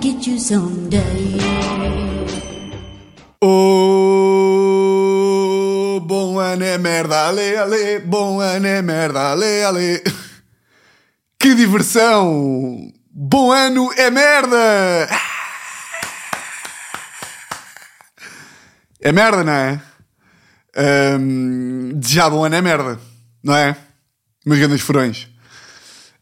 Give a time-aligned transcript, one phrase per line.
[0.00, 1.38] get you someday.
[3.40, 3.90] Oh,
[6.06, 10.02] bom ano é merda, ale, ale, bom ano é merda, ale, ale.
[11.38, 12.92] Que diversão!
[13.10, 15.08] Bom ano é merda!
[19.00, 19.82] É merda, não é?
[21.18, 23.00] Um, desejar bom ano é merda,
[23.42, 23.76] não é?
[24.46, 25.28] Meus grandes furões.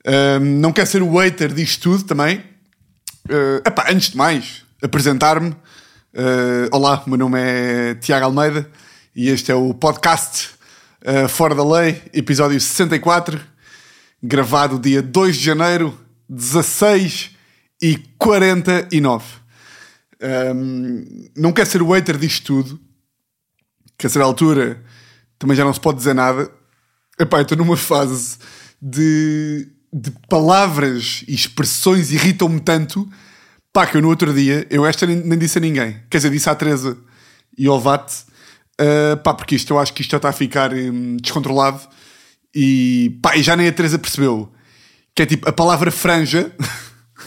[0.07, 2.50] Um, não quer ser o waiter disto tudo também.
[3.29, 5.51] Uh, epá, antes de mais, apresentar-me.
[5.51, 8.69] Uh, olá, meu nome é Tiago Almeida
[9.15, 10.51] e este é o podcast
[11.05, 13.41] uh, Fora da Lei, episódio 64,
[14.23, 17.37] gravado dia 2 de janeiro, 16
[17.83, 19.25] e 49.
[20.23, 22.81] Um, não quer ser o waiter disto tudo,
[23.99, 24.83] que a certa altura
[25.39, 26.51] também já não se pode dizer nada.
[27.19, 28.39] Epá, estou numa fase
[28.81, 33.09] de, de palavras e expressões irritam-me tanto
[33.73, 36.31] pá, que eu no outro dia, eu esta nem, nem disse a ninguém, quer dizer,
[36.31, 36.99] disse à Teresa
[37.57, 38.11] e ao VAT,
[38.81, 41.81] uh, pá, porque isto eu acho que isto já está a ficar um, descontrolado
[42.55, 44.53] e pá, e já nem a Teresa percebeu
[45.15, 46.53] que é tipo a palavra franja.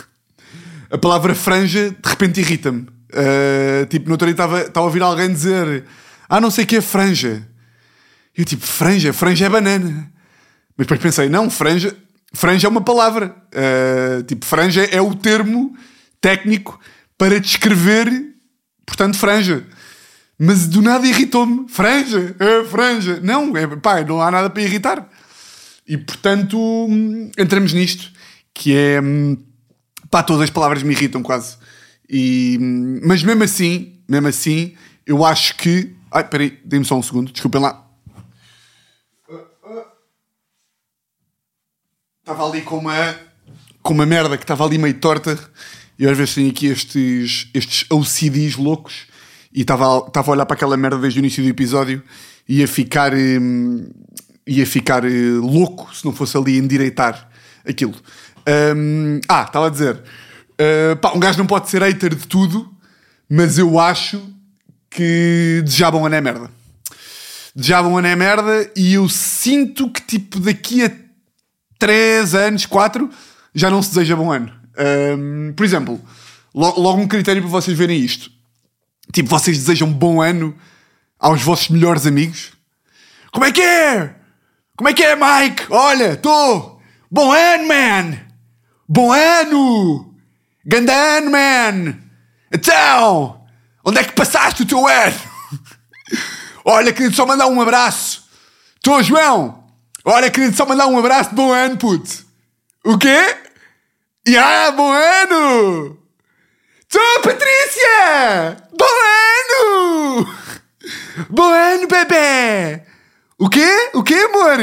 [0.89, 2.88] a palavra franja de repente irrita-me.
[3.11, 5.86] Uh, tipo, no outro dia estava a ouvir alguém dizer
[6.27, 7.48] ah, não sei o que é franja.
[8.36, 10.11] E eu tipo, franja, franja é banana.
[10.75, 11.95] Mas depois pensei, não, franja,
[12.34, 13.36] franja é uma palavra.
[13.53, 15.76] Uh, tipo, franja é o termo
[16.20, 16.80] técnico
[17.17, 18.09] para descrever,
[18.86, 19.66] portanto, franja.
[20.38, 21.70] Mas do nada irritou-me.
[21.70, 23.20] Franja, é franja.
[23.22, 25.08] Não, é, pá, não há nada para irritar.
[25.88, 26.88] E portanto,
[27.38, 28.11] entramos nisto,
[28.54, 29.00] que é.
[30.09, 31.58] pá, todas as palavras me irritam quase.
[32.09, 32.58] E,
[33.04, 34.73] mas mesmo assim, mesmo assim,
[35.06, 35.94] eu acho que.
[36.11, 37.83] Ai, peraí, dê-me só um segundo, desculpem lá.
[42.24, 43.16] Estava ali com uma.
[43.82, 45.38] com uma merda que estava ali meio torta.
[46.00, 49.08] E às vezes tenho aqui estes, estes OCDs loucos.
[49.54, 52.02] E estava a olhar para aquela merda desde o início do episódio.
[52.48, 53.14] E ia ficar.
[53.14, 53.89] Hum,
[54.48, 57.30] ia ficar uh, louco se não fosse ali endireitar
[57.67, 57.94] aquilo.
[58.73, 60.02] Um, ah, estava a dizer.
[60.54, 62.73] Uh, pá, um gajo não pode ser hater de tudo,
[63.30, 64.22] mas eu acho
[64.89, 66.50] que desejabam ano é merda.
[67.54, 71.02] Desejabam ano é merda e eu sinto que, tipo, daqui a
[71.83, 73.10] 3 anos, 4,
[73.54, 74.54] já não se deseja bom ano.
[75.17, 76.02] Um, por exemplo,
[76.55, 78.32] logo, logo um critério para vocês verem isto.
[79.11, 80.55] Tipo, vocês desejam bom ano
[81.20, 82.54] aos vossos melhores amigos?
[83.33, 84.16] Como é que é?
[84.77, 85.66] Como é que é, Mike?
[85.70, 86.82] Olha, estou!
[87.11, 88.17] Bom ano, man!
[88.88, 90.15] Bom ano!
[90.65, 91.98] Gandano, man!
[92.50, 93.45] Então!
[93.83, 95.20] Onde é que passaste o teu ano?
[96.64, 98.23] Olha, querido, só mandar um abraço.
[98.77, 99.63] Estou, João!
[100.05, 102.25] Olha, querido, só mandar um abraço de bom ano, puto.
[102.83, 103.37] O quê?
[104.27, 105.97] Ya, bom ano!
[106.81, 108.58] Estou, Patrícia!
[108.77, 110.36] Bom ano!
[111.30, 112.83] Bom ano, bebê!
[113.39, 113.91] O quê?
[113.93, 114.58] O quê, amor?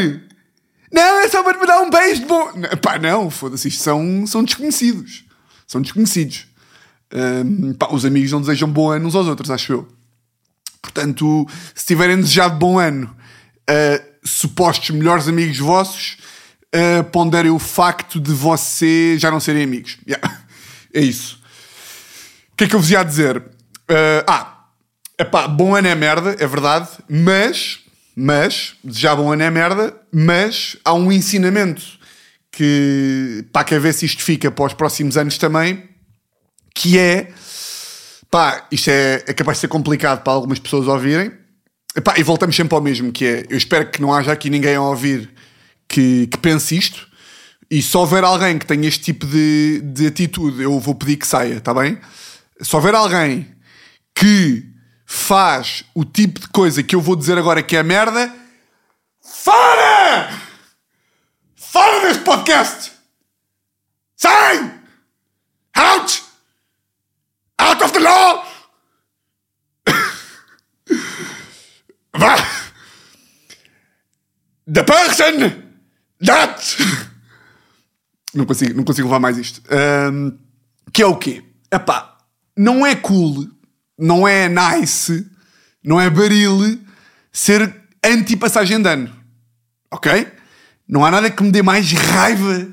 [0.93, 2.53] Não, é só para me dar um beijo de bom.
[2.83, 5.25] Pá, não, foda-se, isto são, são desconhecidos.
[5.67, 6.49] São desconhecidos.
[7.13, 9.89] Um, pá, os amigos não desejam bom ano uns aos outros, acho eu.
[10.83, 13.17] Portanto, se tiverem desejado bom ano,
[13.71, 16.19] uh, supostos melhores amigos vossos,
[16.75, 19.99] uh, ponderem o facto de você já não serem amigos.
[20.07, 20.41] Yeah.
[20.93, 21.41] É isso.
[22.53, 23.37] O que é que eu vos ia dizer?
[23.37, 24.65] Uh, ah,
[25.17, 27.81] epá, bom ano é merda, é verdade, mas
[28.23, 31.83] mas, já bom ano é merda, mas há um ensinamento
[32.53, 35.89] que, pá, quer ver se isto fica para os próximos anos também,
[36.75, 37.33] que é,
[38.31, 41.33] pá, isto é, é capaz de ser complicado para algumas pessoas ouvirem,
[42.01, 44.75] Epá, e voltamos sempre ao mesmo, que é, eu espero que não haja aqui ninguém
[44.75, 45.31] a ouvir
[45.87, 47.07] que, que pense isto,
[47.71, 51.27] e se houver alguém que tenha este tipo de, de atitude, eu vou pedir que
[51.27, 51.99] saia, está bem?
[52.59, 53.55] Se houver alguém
[54.15, 54.65] que
[55.05, 58.35] faz o tipo de coisa que eu vou dizer agora que é merda,
[59.21, 60.31] fora!
[61.55, 62.93] Fora deste podcast!
[74.73, 75.53] The person
[76.25, 76.77] that...
[78.33, 79.61] Não consigo, não consigo levar mais isto.
[80.13, 80.39] Um,
[80.93, 81.43] que é o quê?
[81.73, 82.17] Epá,
[82.57, 83.49] não é cool
[84.01, 85.27] não é nice,
[85.85, 86.81] não é baril
[87.31, 89.15] ser anti-passagem de ano.
[89.91, 90.27] Ok?
[90.89, 92.67] Não há nada que me dê mais raiva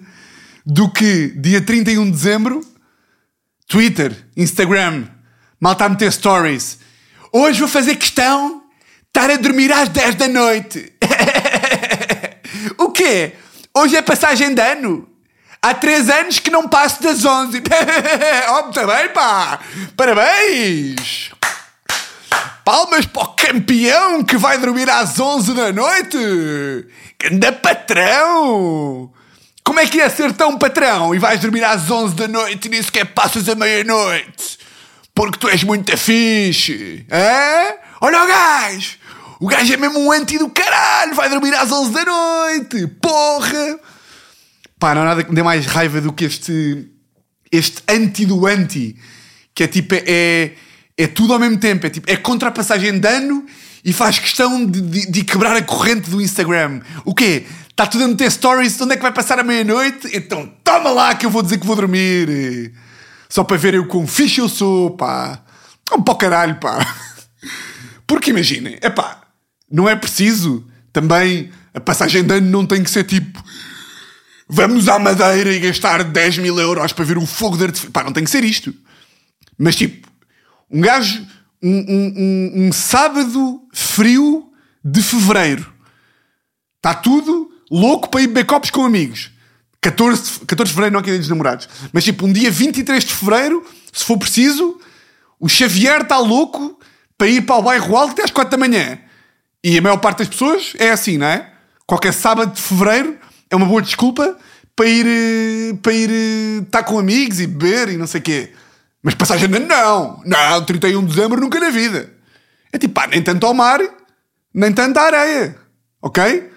[0.65, 2.65] do que dia 31 de dezembro,
[3.67, 5.05] Twitter, Instagram,
[5.59, 6.79] malta a meter stories.
[7.33, 8.63] Hoje vou fazer questão
[9.17, 10.93] estar a dormir às 10 da noite.
[12.77, 13.33] o quê?
[13.73, 15.09] Hoje é passagem de ano?
[15.59, 17.63] Há três anos que não passo das 11.
[18.49, 19.59] oh, muito bem, pá!
[19.95, 21.31] Parabéns!
[22.63, 26.87] Palmas para o campeão que vai dormir às 11 da noite!
[27.19, 29.11] Ganda patrão!
[29.63, 32.69] Como é que é ser tão patrão e vais dormir às 11 da noite e
[32.69, 34.59] nem sequer passas a meia-noite?
[35.15, 37.03] Porque tu és muito fixe!
[37.09, 37.79] É?
[37.99, 39.06] Olha o gajo!
[39.39, 41.13] O gajo é mesmo um anti do caralho!
[41.13, 42.87] Vai dormir às 11 da noite!
[43.01, 43.79] Porra!
[44.79, 46.87] Pá, não há nada que me dê mais raiva do que este,
[47.51, 48.95] este anti do anti.
[49.53, 50.53] Que é tipo, é,
[50.97, 51.85] é tudo ao mesmo tempo.
[51.85, 53.45] É tipo, é contra a passagem de ano
[53.83, 56.81] e faz questão de, de, de quebrar a corrente do Instagram.
[57.05, 57.45] O quê?
[57.69, 60.09] Está tudo a meter stories, onde é que vai passar a meia-noite?
[60.11, 62.73] Então toma lá que eu vou dizer que vou dormir.
[63.29, 65.43] Só para ver eu quão fixe eu sou, pá.
[65.93, 66.79] Um pau caralho, pá.
[68.07, 69.26] Porque imaginem, é pá,
[69.71, 70.65] não é preciso.
[70.91, 73.43] Também a passagem de ano não tem que ser tipo
[74.47, 77.91] vamos à Madeira e gastar 10 mil euros para ver um fogo de artifício.
[77.91, 78.73] Pá, não tem que ser isto.
[79.57, 80.07] Mas tipo,
[80.71, 81.25] um gajo,
[81.61, 84.49] um, um, um, um sábado frio
[84.83, 85.65] de fevereiro.
[86.77, 89.31] Está tudo louco para ir beber copos com amigos.
[89.81, 91.67] 14, 14 de fevereiro não é que é dos namorados.
[91.91, 94.79] Mas tipo, um dia 23 de fevereiro, se for preciso,
[95.39, 96.79] o Xavier está louco
[97.17, 98.99] para ir para o bairro alto até às 4 da manhã.
[99.67, 101.51] E a maior parte das pessoas é assim, não é?
[101.85, 103.17] Qualquer sábado de fevereiro
[103.49, 104.37] é uma boa desculpa
[104.73, 108.23] para ir, eh, para ir eh, estar com amigos e beber e não sei o
[108.23, 108.53] quê.
[109.03, 112.13] Mas passagem de não, não, 31 de dezembro nunca na vida.
[112.71, 113.81] É tipo, pá, nem tanto ao mar,
[114.53, 115.57] nem tanto à areia,
[116.01, 116.49] ok?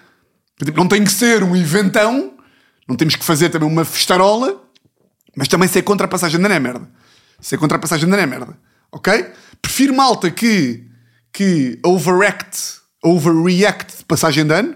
[0.63, 2.35] Tipo, não tem que ser um inventão,
[2.87, 4.63] não temos que fazer também uma festarola,
[5.35, 6.89] mas também ser contra a passagem de não é merda.
[7.41, 8.57] Ser contra a passagem de não é merda,
[8.89, 9.25] ok?
[9.61, 10.87] Prefiro malta que,
[11.33, 14.75] que overact, overreact de passagem de ano,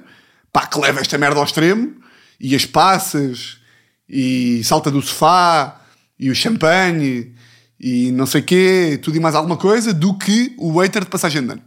[0.51, 1.95] pá, que leva esta merda ao extremo,
[2.39, 3.57] e as passas,
[4.07, 5.81] e salta do sofá,
[6.19, 7.33] e o champanhe,
[7.79, 11.45] e não sei quê, tudo e mais alguma coisa, do que o waiter de passagem
[11.45, 11.61] de ano.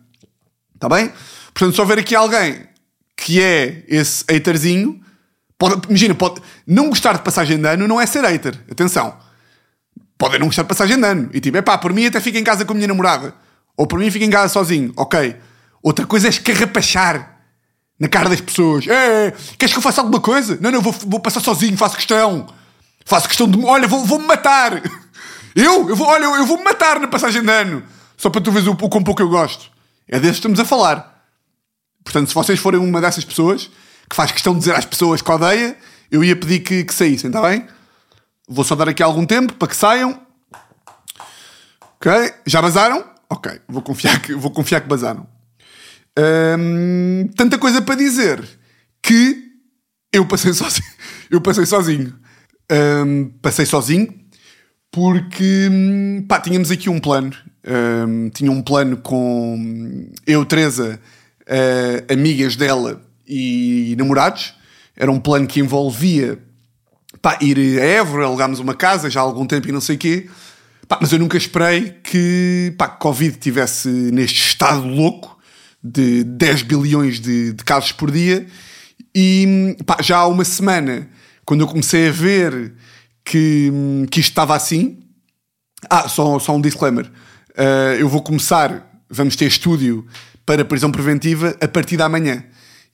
[0.74, 1.12] Está bem?
[1.52, 2.68] Portanto, se houver aqui alguém
[3.16, 5.00] que é esse haterzinho,
[5.58, 8.54] pode, imagina, pode não gostar de passagem de ano não é ser hater.
[8.70, 9.18] Atenção.
[10.16, 11.28] Pode não gostar de passagem de ano.
[11.32, 13.34] E tipo, é pá, por mim até fico em casa com a minha namorada.
[13.76, 14.92] Ou por mim fico em casa sozinho.
[14.96, 15.36] Ok.
[15.88, 17.38] Outra coisa é escarrapachar
[17.98, 18.86] na cara das pessoas.
[18.86, 20.58] É, é, queres que eu faça alguma coisa?
[20.60, 22.46] Não, não, vou, vou passar sozinho, faço questão.
[23.06, 23.58] Faço questão de.
[23.64, 24.82] Olha, vou-me vou matar.
[25.56, 25.88] Eu?
[25.88, 27.82] eu vou, olha, eu, eu vou-me matar na passagem de ano.
[28.18, 29.70] Só para tu veres o, o quão pouco eu gosto.
[30.06, 31.24] É desse que estamos a falar.
[32.04, 33.68] Portanto, se vocês forem uma dessas pessoas
[34.08, 35.76] que faz questão de dizer às pessoas que odeia,
[36.12, 37.66] eu ia pedir que, que saíssem, está bem?
[38.46, 40.20] Vou só dar aqui algum tempo para que saiam.
[41.96, 42.34] Ok?
[42.46, 43.04] Já basaram?
[43.28, 43.60] Ok.
[43.66, 45.26] Vou confiar que, vou confiar que basaram.
[46.18, 48.42] Hum, tanta coisa para dizer
[49.00, 49.44] que
[50.12, 50.88] eu passei sozinho.
[51.30, 52.14] Eu passei sozinho.
[52.70, 54.12] Hum, passei sozinho
[54.90, 57.32] porque hum, pá, tínhamos aqui um plano.
[58.32, 60.98] Tinha um plano com eu, Teresa,
[61.42, 64.54] uh, amigas dela e namorados.
[64.96, 66.38] Era um plano que envolvia
[67.20, 69.98] pá, ir a Évora, alugámos uma casa já há algum tempo e não sei o
[69.98, 70.28] quê.
[70.88, 75.37] Pá, mas eu nunca esperei que pá, Covid estivesse neste estado louco
[75.92, 78.46] de 10 bilhões de, de casos por dia.
[79.14, 81.08] E pá, já há uma semana,
[81.44, 82.74] quando eu comecei a ver
[83.24, 83.72] que,
[84.10, 84.98] que isto estava assim.
[85.88, 87.06] Ah, só, só um disclaimer.
[87.50, 90.06] Uh, eu vou começar, vamos ter estúdio
[90.44, 92.44] para prisão preventiva a partir da manhã.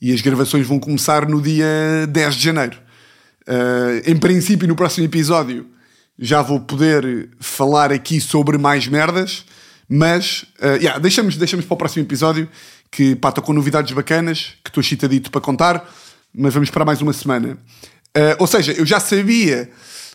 [0.01, 1.67] E as gravações vão começar no dia
[2.09, 2.79] 10 de janeiro.
[3.49, 5.67] Uh, em princípio, no próximo episódio,
[6.19, 9.45] já vou poder falar aqui sobre mais merdas.
[9.89, 12.49] Mas, uh, yeah, deixamos, deixamos para o próximo episódio
[12.95, 15.85] que pá, estou com novidades bacanas que estou chitadito para contar,
[16.33, 17.59] mas vamos para mais uma semana.
[18.17, 19.69] Uh, ou seja, eu já sabia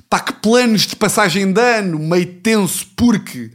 [0.10, 3.52] pá, que planos de passagem de ano meio tenso porque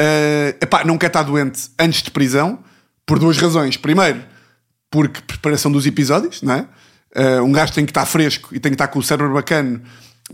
[0.00, 2.60] uh, epá, não quer estar doente antes de prisão,
[3.04, 3.76] por duas razões.
[3.76, 4.24] Primeiro,
[4.90, 6.66] porque preparação dos episódios, não é?
[7.14, 9.82] Uh, um gajo tem que estar fresco e tem que estar com o cérebro bacana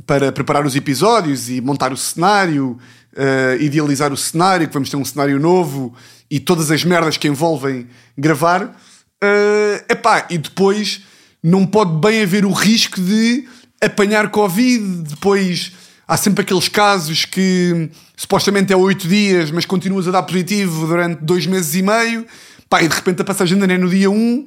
[0.06, 2.78] para preparar os episódios e montar o cenário,
[3.14, 5.92] uh, idealizar o cenário, que vamos ter um cenário novo
[6.30, 11.02] e todas as merdas que envolvem gravar, uh, epá, e depois
[11.42, 13.46] não pode bem haver o risco de
[13.80, 15.72] apanhar Covid, depois
[16.06, 21.22] há sempre aqueles casos que supostamente é oito dias, mas continuas a dar positivo durante
[21.22, 22.26] dois meses e meio,
[22.68, 24.44] pá, e de repente a passagem ainda é no dia 1 um,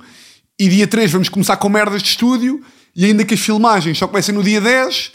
[0.59, 2.61] e dia 3 vamos começar com merdas de estúdio
[2.95, 5.13] e ainda que as filmagens só comecem no dia 10,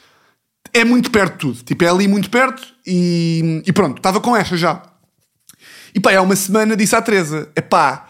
[0.73, 1.65] é muito perto de tudo.
[1.65, 4.83] Tipo, é ali muito perto e, e pronto, estava com esta já.
[5.97, 8.07] E pá, há uma semana disse à Teresa: é pá,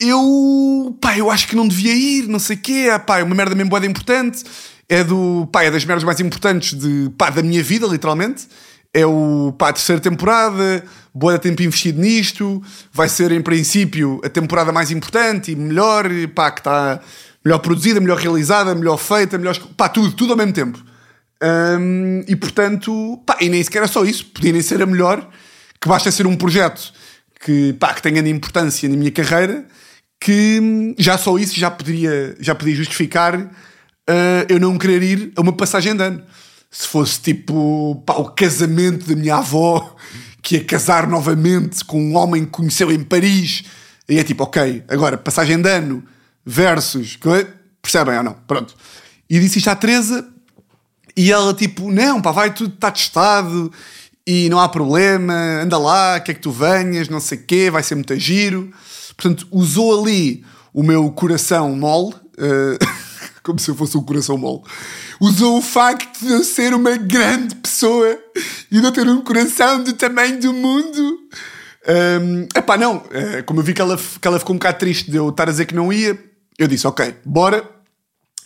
[0.00, 3.54] eu, eu acho que não devia ir, não sei o quê, pá, é uma merda
[3.54, 4.42] mesmo boa importante.
[4.88, 8.48] é do, pá, é das merdas mais importantes de, pá, da minha vida, literalmente.
[8.92, 10.84] É o, pá, a terceira temporada,
[11.14, 12.60] boa tempo investido nisto,
[12.92, 17.00] vai ser, em princípio, a temporada mais importante e melhor, pá, que está
[17.44, 20.82] melhor produzida, melhor realizada, melhor feita, melhor, pá, tudo, tudo ao mesmo tempo.
[22.26, 25.28] E portanto, pá, e nem sequer é só isso, podia nem ser a melhor,
[25.82, 26.92] que basta ser um projeto
[27.44, 29.66] que, pá, que tenha de importância na minha carreira,
[30.20, 33.50] que já só isso já poderia, já podia justificar uh,
[34.48, 36.22] eu não querer ir a uma passagem de ano.
[36.70, 39.96] Se fosse tipo pá, o casamento da minha avó,
[40.40, 43.64] que ia casar novamente com um homem que conheceu em Paris,
[44.08, 46.04] e é tipo, ok, agora passagem de ano
[46.46, 47.18] versus.
[47.82, 48.34] Percebem ou não?
[48.46, 48.72] Pronto.
[49.28, 50.24] E disse isto à Teresa,
[51.16, 53.72] e ela tipo, não, pá, vai, tudo está testado
[54.26, 57.82] e não há problema, anda lá, quer que tu venhas, não sei o quê, vai
[57.82, 58.72] ser muito giro.
[59.16, 62.78] Portanto, usou ali o meu coração mole, uh,
[63.42, 64.62] como se eu fosse um coração mole.
[65.20, 68.18] Usou o facto de eu ser uma grande pessoa
[68.70, 71.18] e de eu ter um coração do tamanho do mundo.
[72.20, 75.10] Um, epá, não, uh, como eu vi que ela, que ela ficou um bocado triste
[75.10, 76.16] de eu estar a dizer que não ia,
[76.56, 77.68] eu disse, ok, bora,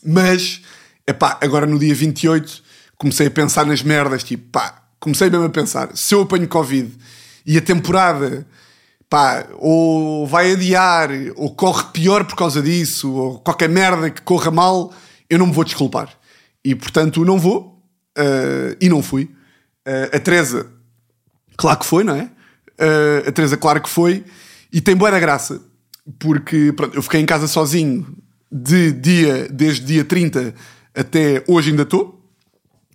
[0.02, 0.62] mas,
[1.06, 2.64] epá, agora no dia 28
[2.96, 6.92] comecei a pensar nas merdas, tipo, pá, comecei mesmo a pensar, se eu apanho Covid
[7.44, 8.46] e a temporada
[9.08, 14.50] pá, ou vai adiar, ou corre pior por causa disso, ou qualquer merda que corra
[14.50, 14.92] mal,
[15.30, 16.10] eu não me vou desculpar.
[16.64, 17.82] E portanto não vou,
[18.18, 19.24] uh, e não fui.
[19.86, 20.66] Uh, a Teresa,
[21.56, 22.24] claro que foi, não é?
[22.78, 24.24] Uh, a Teresa, claro que foi,
[24.72, 25.60] e tem boa graça,
[26.18, 28.06] porque pronto, eu fiquei em casa sozinho
[28.50, 30.54] de dia, desde dia 30
[30.94, 32.20] até hoje ainda estou.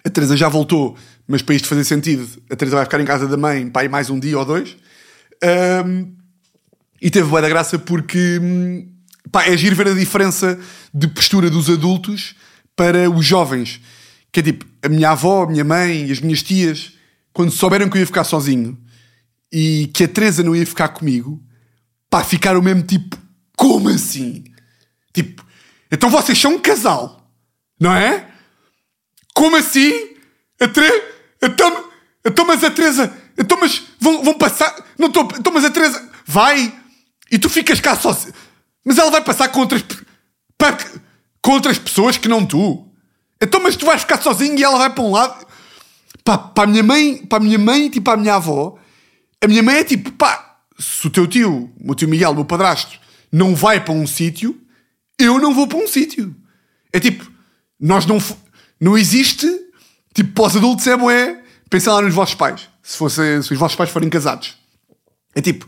[0.04, 0.98] A Teresa já voltou,
[1.32, 3.90] mas para isto fazer sentido, a Teresa vai ficar em casa da mãe para ir
[3.90, 4.76] mais um dia ou dois.
[5.86, 6.14] Um,
[7.02, 8.38] e teve boa da graça porque
[9.32, 10.60] pá, é giro ver a diferença
[10.94, 12.36] de postura dos adultos
[12.76, 13.80] para os jovens.
[14.30, 16.92] Que é tipo, a minha avó, a minha mãe e as minhas tias,
[17.32, 18.78] quando souberam que eu ia ficar sozinho
[19.50, 21.42] e que a Teresa não ia ficar comigo,
[22.10, 23.18] pá, ficaram mesmo tipo,
[23.56, 24.44] como assim?
[25.14, 25.46] Tipo,
[25.90, 27.26] então vocês são um casal,
[27.80, 28.28] não é?
[29.34, 30.10] Como assim?
[30.60, 31.12] A Teresa.
[31.42, 31.90] Então,
[32.24, 34.76] então, mas a Teresa então, mas vão, vão passar.
[34.98, 35.28] Não estou.
[35.38, 36.74] Então, mas a Teresa vai
[37.32, 38.34] e tu ficas cá sozinho.
[38.86, 39.84] Mas ela vai passar com outras.
[40.58, 40.78] Para,
[41.42, 42.88] com outras pessoas que não tu.
[43.42, 45.46] Então, mas tu vais ficar sozinho e ela vai para um lado.
[46.24, 48.78] Pá, para a minha mãe, para a minha mãe tipo a minha avó,
[49.44, 52.46] a minha mãe é tipo, pá, se o teu tio, o tio Miguel, o meu
[52.46, 53.00] padrasto,
[53.32, 54.62] não vai para um sítio,
[55.18, 56.36] eu não vou para um sítio.
[56.94, 57.30] É tipo,
[57.80, 58.20] nós não.
[58.80, 59.48] Não existe.
[60.14, 61.42] Tipo, para os adultos é boé.
[61.70, 64.58] Pensem lá nos vossos pais se, fosse, se os vossos pais forem casados.
[65.36, 65.68] É tipo,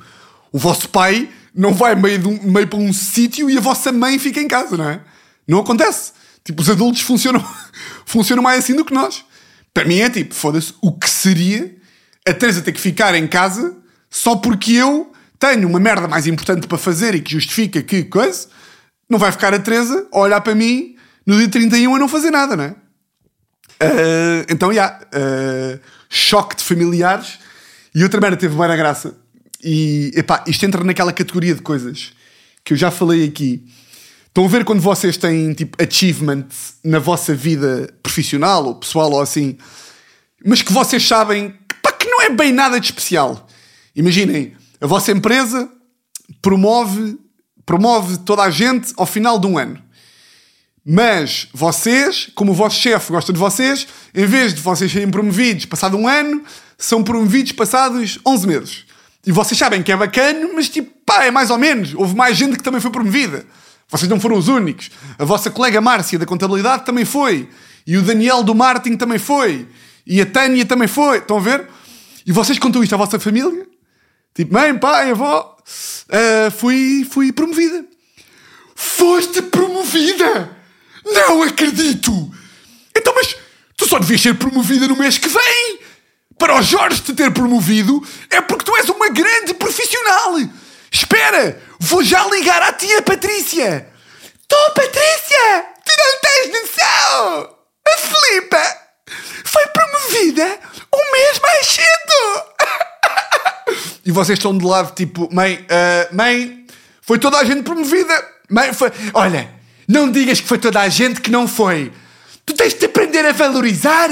[0.51, 4.17] o vosso pai não vai meio, um, meio para um sítio e a vossa mãe
[4.19, 5.01] fica em casa, não é?
[5.47, 6.11] Não acontece.
[6.43, 7.43] Tipo, os adultos funcionam,
[8.05, 9.23] funcionam mais assim do que nós.
[9.73, 11.75] Para mim é tipo, foda-se, o que seria
[12.27, 13.75] a Teresa ter que ficar em casa
[14.09, 18.47] só porque eu tenho uma merda mais importante para fazer e que justifica que coisa,
[19.09, 20.95] não vai ficar a Teresa a olhar para mim
[21.25, 22.75] no dia 31 a não fazer nada, não é?
[23.81, 24.73] Uh, então, já.
[24.73, 25.79] Yeah, uh,
[26.13, 27.39] choque de familiares.
[27.93, 29.15] E outra merda teve na graça.
[29.63, 32.13] E epá, isto entra naquela categoria de coisas
[32.63, 33.65] que eu já falei aqui.
[34.27, 36.45] Estão a ver quando vocês têm tipo achievement
[36.83, 39.57] na vossa vida profissional ou pessoal ou assim,
[40.43, 43.47] mas que vocês sabem pá, que não é bem nada de especial.
[43.95, 45.69] Imaginem, a vossa empresa
[46.41, 47.17] promove,
[47.65, 49.81] promove toda a gente ao final de um ano.
[50.85, 55.65] Mas vocês, como o vosso chefe gosta de vocês, em vez de vocês serem promovidos
[55.65, 56.43] passado um ano,
[56.77, 58.85] são promovidos passados 11 meses.
[59.25, 61.93] E vocês sabem que é bacana, mas tipo, pá, é mais ou menos.
[61.93, 63.45] Houve mais gente que também foi promovida.
[63.89, 64.91] Vocês não foram os únicos.
[65.17, 67.47] A vossa colega Márcia da contabilidade também foi.
[67.87, 69.67] E o Daniel do marketing também foi.
[70.05, 71.19] E a Tânia também foi.
[71.19, 71.69] Estão a ver?
[72.25, 73.65] E vocês contam isto à vossa família?
[74.33, 75.57] Tipo, mãe, pai, avó,
[76.09, 77.85] uh, fui, fui promovida.
[78.75, 80.52] Foste promovida!
[81.05, 82.31] Não acredito!
[82.95, 83.35] Então, mas
[83.77, 85.79] tu só devias ser promovida no mês que vem!
[86.37, 90.35] Para o Jorge te ter promovido é porque tu és uma grande profissional!
[90.91, 91.61] Espera!
[91.79, 93.87] Vou já ligar à tia Patrícia!
[94.47, 95.65] Tu, Patrícia!
[95.85, 97.57] Tu não tens noção!
[97.87, 98.77] A Filipa
[99.43, 100.59] foi promovida
[100.93, 102.43] um mês mais cedo!
[104.05, 106.65] e vocês estão de lado tipo, mãe, uh, mãe,
[107.01, 108.13] foi toda a gente promovida.
[108.49, 108.91] Mãe, foi.
[109.13, 109.49] Olha,
[109.87, 111.91] não digas que foi toda a gente que não foi.
[112.45, 114.09] Tu tens de aprender a valorizar.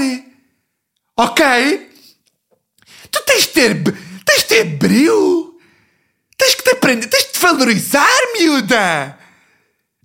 [1.17, 1.89] Ok?
[3.09, 3.83] Tu tens de ter.
[4.25, 5.59] Tens de ter brilho.
[6.37, 7.07] Tens que te aprender.
[7.07, 9.17] Tens de te valorizar, miúda.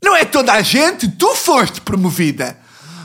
[0.02, 1.08] Não é toda a gente.
[1.08, 2.58] Tu foste promovida.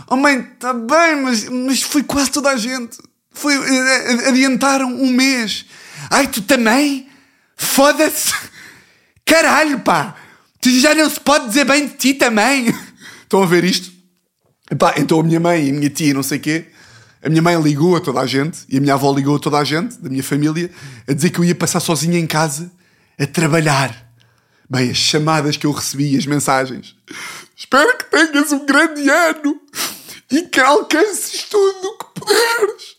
[0.07, 2.97] Oh mãe, está bem, mas, mas foi quase toda a gente.
[3.31, 5.65] Foi, eh, eh, adiantaram um mês.
[6.09, 7.07] Ai, tu também?
[7.55, 8.33] Foda-se!
[9.25, 10.15] Caralho, pá!
[10.69, 12.67] Já não se pode dizer bem de ti também!
[13.23, 13.91] Estão a ver isto?
[14.69, 16.65] Epá, então a minha mãe e a minha tia, não sei o quê,
[17.23, 19.57] a minha mãe ligou a toda a gente e a minha avó ligou a toda
[19.57, 20.71] a gente da minha família
[21.07, 22.71] a dizer que eu ia passar sozinha em casa
[23.19, 24.11] a trabalhar.
[24.69, 26.95] Bem, as chamadas que eu recebi, as mensagens.
[27.55, 29.59] Espero que tenhas um grande ano
[30.31, 32.97] e que alcances tudo o que puderes.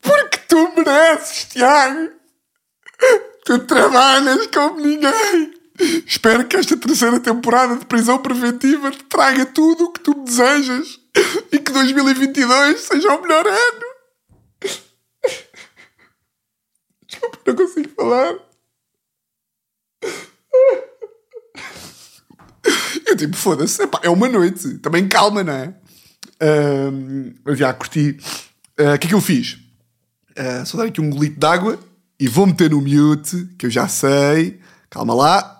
[0.00, 2.10] Porque tu mereces, Tiago.
[3.44, 5.57] Tu trabalhas como ninguém.
[6.06, 10.98] Espero que esta terceira temporada de prisão preventiva te traga tudo o que tu desejas
[11.52, 13.86] e que 2022 seja o melhor ano.
[17.06, 18.34] Desculpa, não consigo falar.
[23.06, 24.78] Eu tipo, foda-se, é uma noite.
[24.78, 25.74] Também calma, não é?
[27.54, 28.18] Já curti.
[28.78, 29.54] Ah, o uh, que é que eu fiz?
[30.38, 31.78] Uh, só dar aqui um golito de água
[32.20, 34.60] e vou meter no mute, que eu já sei.
[34.90, 35.57] Calma lá.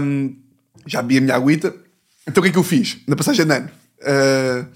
[0.00, 0.36] Um,
[0.86, 1.74] já bebi a minha agüita.
[2.26, 2.98] Então o que é que eu fiz?
[3.06, 3.70] Na passagem de ano.
[4.00, 4.66] Uh,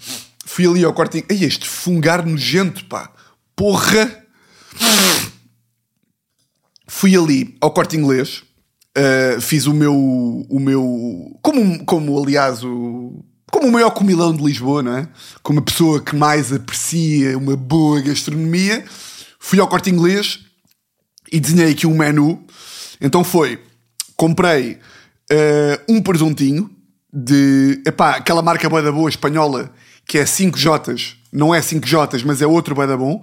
[0.45, 1.17] fui ali ao quarto.
[1.17, 3.11] Ai, este fungar nojento, pá.
[3.55, 4.25] Porra!
[6.87, 8.43] Fui ali ao corte inglês.
[8.97, 9.95] Uh, fiz o meu.
[9.95, 13.25] O meu como, como, aliás, o.
[13.51, 15.09] Como o maior comilão de Lisboa, não é?
[15.43, 18.85] Como a pessoa que mais aprecia uma boa gastronomia,
[19.39, 20.41] fui ao corte inglês
[21.31, 22.45] e desenhei aqui um menu.
[23.01, 23.61] Então foi
[24.17, 24.79] comprei
[25.31, 26.71] uh, um presuntinho
[27.13, 29.73] de epá, aquela marca boa da boa espanhola
[30.07, 33.23] que é 5J, não é 5J, mas é outro boa da bom.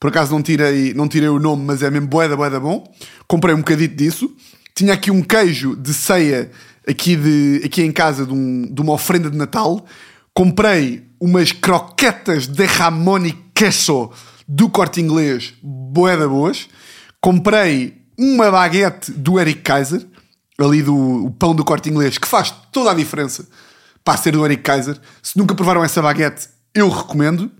[0.00, 2.58] Por acaso não tirei, não tirei o nome, mas é mesmo boa da boa da
[2.58, 2.90] bom.
[3.28, 4.34] Comprei um bocadito disso.
[4.74, 6.50] Tinha aqui um queijo de ceia
[6.88, 9.84] aqui, de, aqui em casa de, um, de uma oferenda de Natal.
[10.34, 14.10] Comprei umas croquetas de jamón e queso
[14.48, 16.68] do corte inglês, boa da boas.
[17.20, 20.04] Comprei uma baguete do Eric Kaiser
[20.62, 23.46] ali do pão do corte inglês, que faz toda a diferença
[24.04, 24.98] para ser do Eric Kaiser.
[25.22, 27.50] Se nunca provaram essa baguete, eu recomendo.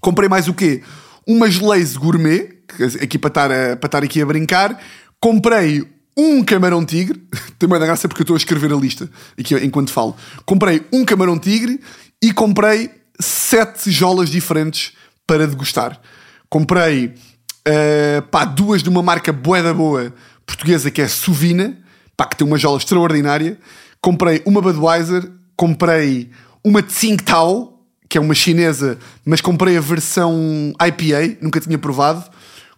[0.00, 0.82] Comprei mais o quê?
[1.26, 2.60] Umas Lays Gourmet,
[3.02, 4.80] aqui para estar, a, para estar aqui a brincar.
[5.20, 7.20] Comprei um camarão tigre,
[7.58, 10.16] também da graça porque eu estou a escrever a lista aqui enquanto falo.
[10.44, 11.80] Comprei um camarão tigre
[12.22, 14.92] e comprei sete tijolas diferentes
[15.26, 16.00] para degustar.
[16.48, 20.14] Comprei uh, pá, duas de uma marca boa da boa
[20.46, 21.76] portuguesa que é Suvina
[22.16, 23.58] pá, que tem uma jola extraordinária.
[24.00, 26.30] Comprei uma Budweiser, comprei
[26.64, 32.24] uma Tsingtao, que é uma chinesa, mas comprei a versão IPA, nunca tinha provado.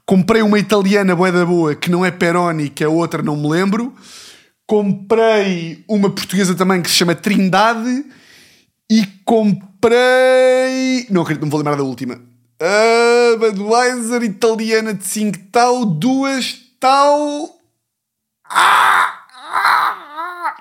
[0.07, 3.49] Comprei uma italiana bué da boa, que não é Peroni, que é outra, não me
[3.49, 3.93] lembro.
[4.67, 8.05] Comprei uma portuguesa também que se chama Trindade.
[8.91, 11.07] E comprei.
[11.11, 12.19] Não acredito, não vou lembrar da última.
[12.61, 17.51] A Budweiser italiana de Tsingtao, duas tal.
[18.45, 19.18] Ah!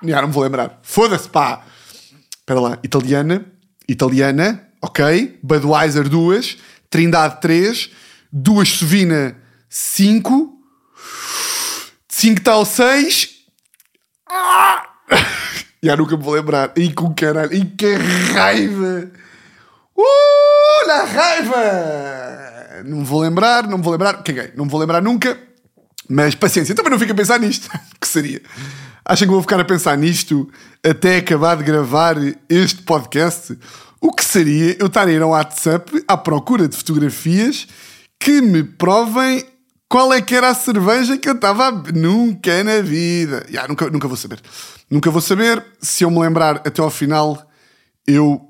[0.02, 0.78] Já não me vou lembrar.
[0.82, 1.62] Foda-se, pá.
[2.38, 2.78] Espera lá.
[2.82, 3.44] Italiana.
[3.88, 4.68] Italiana.
[4.80, 5.38] Ok.
[5.42, 6.58] Budweiser 2.
[6.88, 7.90] Trindade 3.
[8.32, 9.36] Duas Sovina
[9.68, 10.52] 5.
[12.08, 13.38] 5 tal 6.
[15.82, 16.72] Já nunca me vou lembrar.
[16.76, 17.52] E com caralho.
[17.54, 17.94] E que
[18.32, 19.10] raiva.
[19.96, 22.82] Uh, na raiva.
[22.84, 24.22] Não me vou lembrar, não me vou lembrar.
[24.22, 24.52] Caguei.
[24.56, 25.38] Não me vou lembrar nunca.
[26.08, 26.74] Mas paciência.
[26.74, 27.68] Também não fico a pensar nisto.
[28.08, 28.42] que seria?
[29.04, 30.50] Acham que vou ficar a pensar nisto
[30.82, 32.16] até acabar de gravar
[32.48, 33.56] este podcast?
[34.00, 37.66] O que seria eu estar a ir ao WhatsApp à procura de fotografias
[38.18, 39.44] que me provem
[39.88, 41.72] qual é que era a cerveja que eu estava a...
[41.72, 43.44] Nunca na vida.
[43.48, 44.40] Yeah, nunca, nunca vou saber.
[44.90, 45.64] Nunca vou saber.
[45.80, 47.50] Se eu me lembrar até ao final,
[48.06, 48.40] eu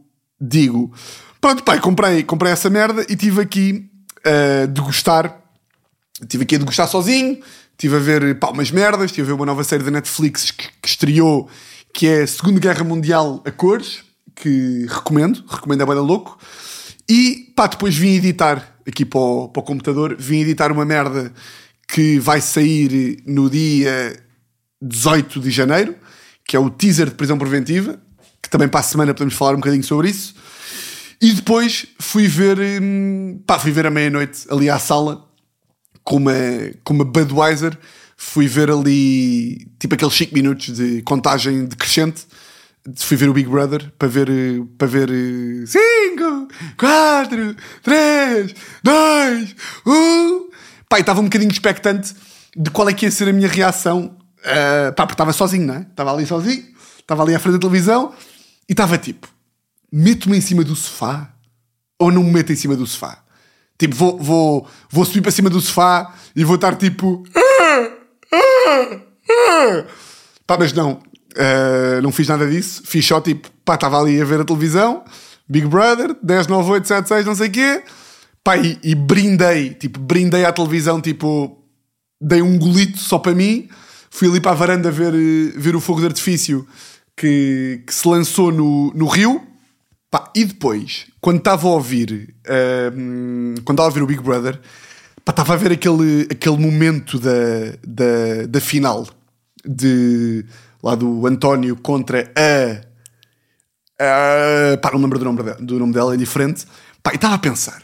[0.40, 0.92] digo.
[1.40, 3.90] Pronto, pai, comprei, comprei essa merda e tive aqui
[4.24, 5.40] a degustar.
[6.28, 7.40] Tive aqui a degustar sozinho.
[7.78, 10.66] Estive a ver pá, umas merdas, estive a ver uma nova série da Netflix que,
[10.82, 11.48] que estreou,
[11.94, 14.00] que é Segunda Guerra Mundial a cores,
[14.34, 16.36] que recomendo, recomendo é bem louco.
[17.08, 21.32] E pá, depois vim editar aqui para o, para o computador, vim editar uma merda
[21.86, 24.20] que vai sair no dia
[24.82, 25.94] 18 de janeiro,
[26.44, 28.00] que é o teaser de prisão preventiva,
[28.42, 30.34] que também para a semana podemos falar um bocadinho sobre isso.
[31.22, 35.27] E depois fui ver, hum, pá, fui ver à meia-noite ali à sala
[36.08, 36.32] com uma,
[36.82, 37.76] com uma Budweiser,
[38.16, 42.26] fui ver ali tipo aqueles 5 minutos de contagem decrescente.
[42.96, 44.30] Fui ver o Big Brother para ver
[44.78, 45.10] para ver
[45.66, 50.48] 5, 4, 3, 2, 1.
[50.88, 52.14] Pai, estava um bocadinho expectante
[52.56, 54.16] de qual é que ia ser a minha reação.
[54.38, 55.80] Uh, pá, porque estava sozinho, não é?
[55.80, 56.64] Estava ali sozinho,
[57.00, 58.14] estava ali à frente da televisão
[58.66, 59.28] e estava tipo:
[59.92, 61.34] meto-me em cima do sofá
[61.98, 63.27] ou não me meto em cima do sofá?
[63.78, 67.22] Tipo, vou, vou, vou subir para cima do sofá e vou estar tipo.
[70.46, 72.82] Pá, mas não, uh, não fiz nada disso.
[72.84, 75.04] Fiz só tipo, pá, estava ali a ver a televisão,
[75.48, 77.82] Big Brother, 10, 9, 8, 7, 6, não sei o quê.
[78.42, 81.62] Pá, e, e brindei, tipo, brindei à televisão, tipo,
[82.20, 83.68] dei um golito só para mim.
[84.10, 85.12] Fui ali para a varanda ver,
[85.56, 86.66] ver o fogo de artifício
[87.16, 89.46] que, que se lançou no, no Rio.
[90.34, 94.60] E depois, quando estava a ouvir, uh, quando estava a ouvir o Big Brother,
[95.30, 97.30] estava a ver aquele, aquele momento da,
[97.86, 99.06] da, da final
[99.64, 100.44] de
[100.82, 102.80] lá do António contra a.
[104.74, 106.64] a pá, não lembro do nome, dela, do nome dela, é diferente.
[107.02, 107.82] Pá, e estava a pensar,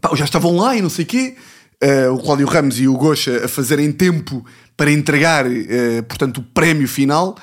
[0.00, 1.36] pá, já estavam lá e não sei o quê,
[1.82, 4.44] uh, o Cláudio Ramos e o Gocha a fazerem tempo
[4.76, 7.36] para entregar, uh, portanto, o prémio final.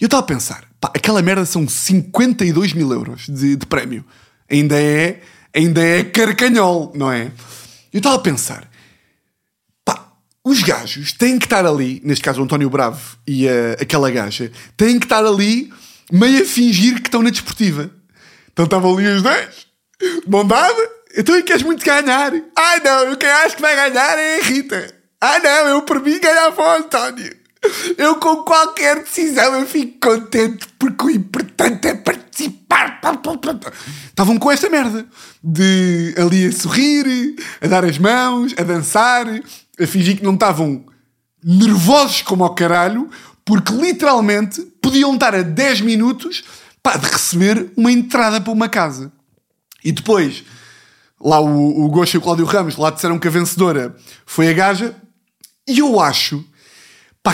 [0.00, 4.04] E eu estava a pensar, pá, aquela merda são 52 mil euros de, de prémio.
[4.48, 5.20] Ainda é,
[5.54, 7.32] ainda é carcanhol, não é?
[7.92, 8.70] Eu estava a pensar,
[9.84, 10.12] pá,
[10.44, 14.52] os gajos têm que estar ali, neste caso o António Bravo e a, aquela gaja,
[14.76, 15.72] têm que estar ali
[16.12, 17.90] meio a fingir que estão na desportiva.
[18.52, 19.66] Então estavam ali os dois,
[20.46, 22.32] dada, então e queres muito ganhar?
[22.56, 24.94] Ai não, eu quem acho que vai ganhar é a Rita.
[25.20, 27.37] Ah não, eu por mim ganhava o António.
[27.96, 33.00] Eu com qualquer decisão eu fico contente porque o importante é participar.
[34.06, 35.06] Estavam com esta merda
[35.42, 39.26] de ali a sorrir, a dar as mãos, a dançar,
[39.80, 40.84] a fingir que não estavam
[41.42, 43.08] nervosos como ao caralho,
[43.44, 46.44] porque literalmente podiam estar a 10 minutos
[46.82, 49.12] pá, de receber uma entrada para uma casa.
[49.84, 50.44] E depois,
[51.20, 54.96] lá o, o e o Cláudio Ramos lá disseram que a vencedora foi a gaja,
[55.66, 56.44] e eu acho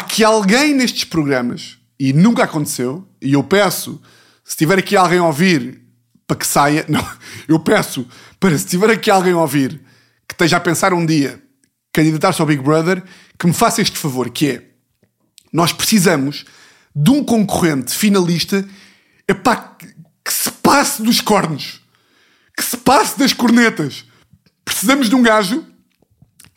[0.00, 4.00] que alguém nestes programas, e nunca aconteceu, e eu peço,
[4.44, 5.82] se tiver aqui alguém a ouvir,
[6.26, 7.06] para que saia, não,
[7.48, 8.06] eu peço
[8.40, 9.80] para se tiver aqui alguém a ouvir
[10.26, 11.42] que esteja a pensar um dia
[11.92, 13.02] candidatar-se ao Big Brother,
[13.38, 14.62] que me faça este favor, que é,
[15.52, 16.44] nós precisamos
[16.94, 18.66] de um concorrente finalista
[19.28, 19.76] epá,
[20.24, 21.80] que se passe dos cornos,
[22.56, 24.04] que se passe das cornetas.
[24.64, 25.64] Precisamos de um gajo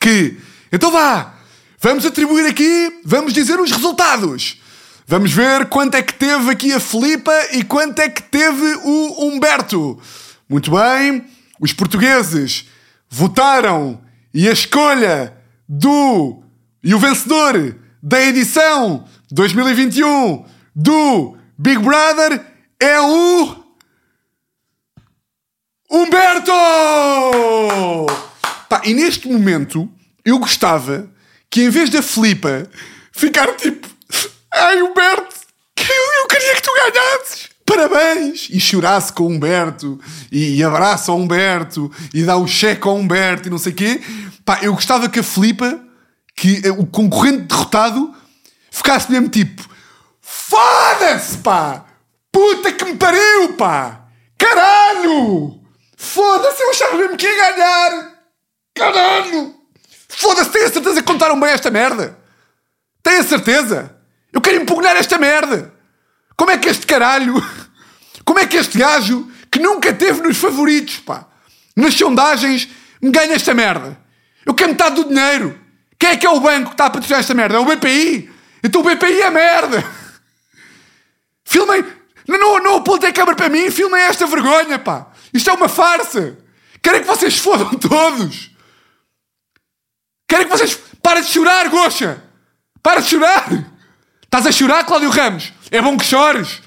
[0.00, 0.38] que,
[0.72, 1.37] então vá,
[1.80, 4.60] Vamos atribuir aqui, vamos dizer os resultados.
[5.06, 9.28] Vamos ver quanto é que teve aqui a Filipa e quanto é que teve o
[9.28, 9.96] Humberto.
[10.48, 11.24] Muito bem,
[11.60, 12.68] os portugueses
[13.08, 14.00] votaram
[14.34, 15.32] e a escolha
[15.68, 16.42] do
[16.82, 22.44] e o vencedor da edição 2021 do Big Brother
[22.80, 23.54] é o
[25.88, 26.52] Humberto!
[28.68, 29.88] Pá, e neste momento
[30.24, 31.08] eu gostava
[31.50, 32.68] que em vez da Flipa
[33.12, 33.88] ficar tipo,
[34.52, 35.36] ai Humberto,
[35.76, 37.48] eu, queria que tu ganhasses.
[37.64, 38.48] Parabéns!
[38.50, 40.00] E chorasse com o Humberto,
[40.32, 43.76] e, e abraça o Humberto, e dá o cheque ao Humberto, e não sei o
[43.76, 44.00] quê.
[44.44, 45.78] Pá, eu gostava que a Flipa,
[46.34, 48.14] que o concorrente derrotado,
[48.70, 49.68] ficasse mesmo tipo:
[50.20, 51.84] Foda-se, pá!
[52.32, 54.06] Puta que me pariu, pá!
[54.38, 55.60] Caralho!
[55.96, 58.12] Foda-se, eu achava mesmo que ia ganhar!
[58.74, 59.57] Caralho!
[60.08, 62.18] Foda-se, tenho a certeza que contaram bem esta merda.
[63.02, 63.96] Tenho a certeza.
[64.32, 65.72] Eu quero impugnar esta merda.
[66.36, 67.34] Como é que este caralho,
[68.24, 71.26] como é que este gajo, que nunca teve nos favoritos, pá,
[71.76, 72.68] nas sondagens,
[73.00, 73.98] me ganha esta merda?
[74.44, 75.58] Eu quero metade do dinheiro.
[75.98, 77.56] Quem é que é o banco que está a patrocinar esta merda?
[77.56, 78.30] É o BPI?
[78.62, 79.84] Então o BPI é merda.
[81.44, 81.84] Filmem.
[82.26, 85.06] Não, não, não apontem a câmera para mim, filmem esta vergonha, pá.
[85.32, 86.36] Isto é uma farsa.
[86.82, 88.50] Querem que vocês fodam todos.
[90.28, 92.22] Quero que vocês parem de chorar, Goxa!
[92.82, 93.48] Para de chorar!
[94.22, 95.54] Estás a chorar, Cláudio Ramos?
[95.70, 96.60] É bom que chores!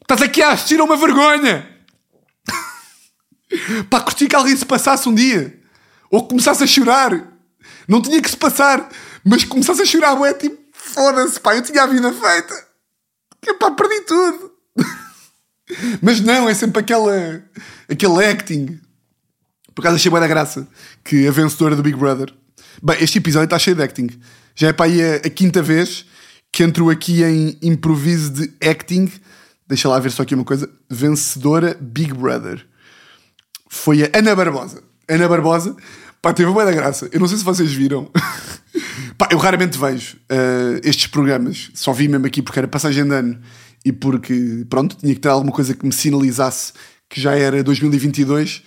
[0.00, 1.68] Estás aqui a assistir a uma vergonha!
[3.90, 5.60] Pá, curti que alguém se passasse um dia.
[6.08, 7.26] Ou começasse a chorar.
[7.88, 8.88] Não tinha que se passar,
[9.24, 12.54] mas começasse a chorar, é tipo, foda-se, pá, eu tinha a vida feita.
[13.42, 14.52] Que pá, perdi tudo.
[16.00, 17.42] mas não, é sempre aquela,
[17.88, 18.80] aquele acting.
[19.74, 20.68] Por acaso achei boa da graça
[21.02, 22.32] que a vencedora do Big Brother
[22.82, 24.08] Bem, este episódio está cheio de acting.
[24.54, 26.06] Já é para aí a, a, quinta vez
[26.50, 29.12] que entro aqui em improviso de acting.
[29.68, 30.66] Deixa lá ver só aqui uma coisa.
[30.88, 32.66] Vencedora Big Brother.
[33.68, 34.82] Foi a Ana Barbosa.
[35.06, 35.76] Ana Barbosa,
[36.22, 37.06] pá, teve uma da graça.
[37.12, 38.10] Eu não sei se vocês viram.
[39.18, 41.70] pá, eu raramente vejo uh, estes programas.
[41.74, 43.38] Só vi mesmo aqui porque era passagem de ano
[43.84, 46.72] e porque, pronto, tinha que ter alguma coisa que me sinalizasse
[47.10, 48.62] que já era 2022.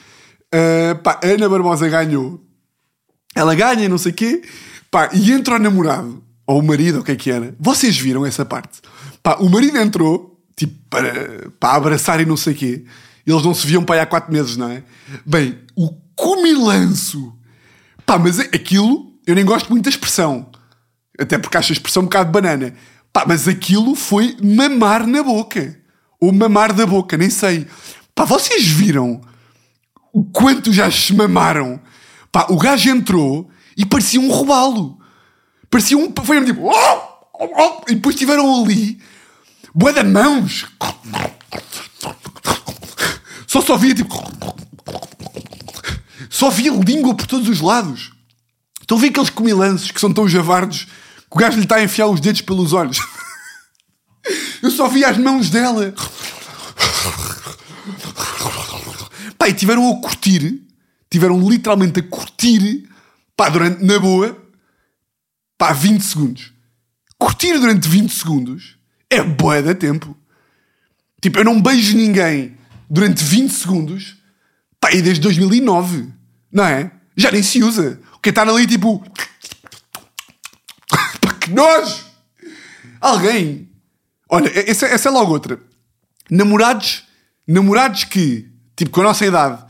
[0.54, 2.40] Uh, pá, a Ana Barbosa ganhou
[3.36, 4.42] ela ganha, não sei o quê.
[4.92, 7.56] Pá, e entra o namorado, ou o marido, ou o que é que era.
[7.60, 8.80] Vocês viram essa parte?
[9.22, 12.86] Pá, o marido entrou, tipo, para, para abraçar e não sei o quê.
[13.26, 14.84] Eles não se viam para aí há quatro meses, não é?
[15.26, 17.34] Bem, o cumilanço.
[18.06, 20.50] Pá, mas aquilo, eu nem gosto muito da expressão.
[21.18, 22.74] Até porque acho a expressão um bocado banana.
[23.12, 25.80] Pá, mas aquilo foi mamar na boca.
[26.20, 27.68] Ou mamar da boca, nem sei.
[28.14, 29.22] Pá, vocês viram
[30.14, 31.80] o quanto já se mamaram?
[32.34, 35.00] Pá, o gajo entrou e parecia um robalo.
[35.70, 36.12] Parecia um.
[36.26, 36.68] Foi tipo.
[37.88, 39.00] E depois estiveram ali.
[39.74, 40.66] Boa de mãos.
[43.46, 44.16] Só só via tipo.
[46.28, 48.12] Só via língua por todos os lados.
[48.82, 51.84] Estão a ver aqueles comilanços que são tão javardos que o gajo lhe está a
[51.84, 52.98] enfiar os dedos pelos olhos.
[54.60, 55.94] Eu só via as mãos dela.
[59.38, 60.63] Pá, e tiveram a curtir.
[61.14, 62.90] Tiveram literalmente a curtir.
[63.38, 64.36] Pá, durante, na boa.
[65.60, 66.52] Pá, 20 segundos.
[67.20, 68.80] Curtir durante 20 segundos
[69.12, 70.18] é boa da tempo.
[71.22, 72.58] Tipo, eu não beijo ninguém
[72.90, 74.18] durante 20 segundos.
[74.82, 76.12] Pá, e desde 2009.
[76.52, 76.92] Não é?
[77.16, 78.02] Já nem se usa.
[78.16, 78.98] O que é estar ali tipo.
[81.22, 82.06] Pá, que nojo!
[83.00, 83.70] Alguém.
[84.28, 85.60] Olha, essa, essa é logo outra.
[86.28, 87.04] Namorados.
[87.48, 89.64] Namorados que, tipo, com a nossa idade,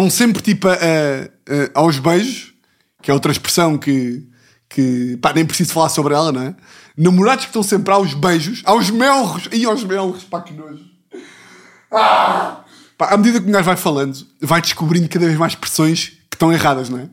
[0.00, 2.54] estão sempre tipo a, a, a, aos beijos,
[3.02, 4.26] que é outra expressão que,
[4.68, 6.54] que pá, nem preciso falar sobre ela, não é?
[6.96, 10.84] Namorados que estão sempre aos beijos, aos melros, e aos melros, pá, que nojo.
[11.92, 12.64] Ah!
[12.96, 16.36] Pá, à medida que o gajo vai falando, vai descobrindo cada vez mais expressões que
[16.36, 17.08] estão erradas, não é?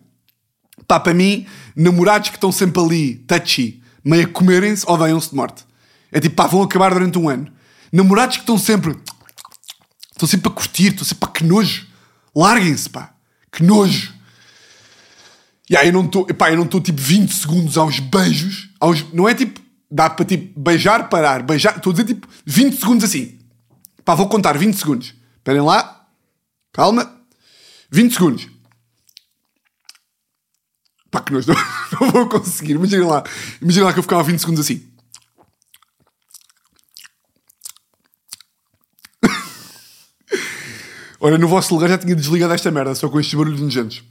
[0.87, 1.45] Pá, para mim,
[1.75, 5.65] namorados que estão sempre ali, touchy, meio a comerem-se, odeiam-se de morte.
[6.11, 7.51] É tipo, pá, vão acabar durante um ano.
[7.91, 8.95] Namorados que estão sempre.
[10.11, 11.86] Estão sempre a curtir, estão sempre, pá, que nojo.
[12.37, 13.15] Larguem-se, pá.
[13.51, 14.13] Que nojo.
[15.67, 18.69] E aí eu não estou, pá, eu não estou tipo 20 segundos aos beijos.
[18.79, 21.77] Aos, não é tipo, dá para tipo beijar, parar, beijar.
[21.77, 23.39] Estou a dizer tipo 20 segundos assim.
[24.05, 25.15] Pá, vou contar 20 segundos.
[25.37, 26.05] Esperem lá.
[26.71, 27.11] Calma.
[27.89, 28.47] 20 segundos.
[31.09, 31.51] Pá, que nojo.
[31.51, 31.57] Não,
[31.99, 32.73] não vou conseguir.
[32.73, 33.23] Imaginem lá.
[33.59, 34.86] Imaginem lá que eu ficava 20 segundos assim.
[41.19, 44.03] Ora, no vosso lugar já tinha desligado esta merda, só com estes barulhos nojentos.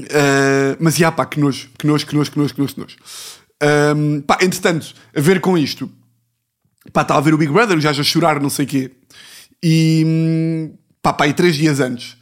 [0.00, 2.80] Uh, mas, já, pá, que nojo, que nojo, que nojo, que nojo, que nojo, que
[2.80, 2.96] nojo.
[3.96, 5.90] Um, pá, entretanto, a ver com isto,
[6.92, 8.90] pá, estava a ver o Big Brother, já a chorar, não sei o quê.
[9.62, 12.16] E, pá, pá, e três dias antes,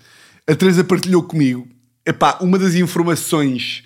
[0.47, 1.67] a Teresa partilhou comigo,
[2.05, 3.85] é pá, uma das informações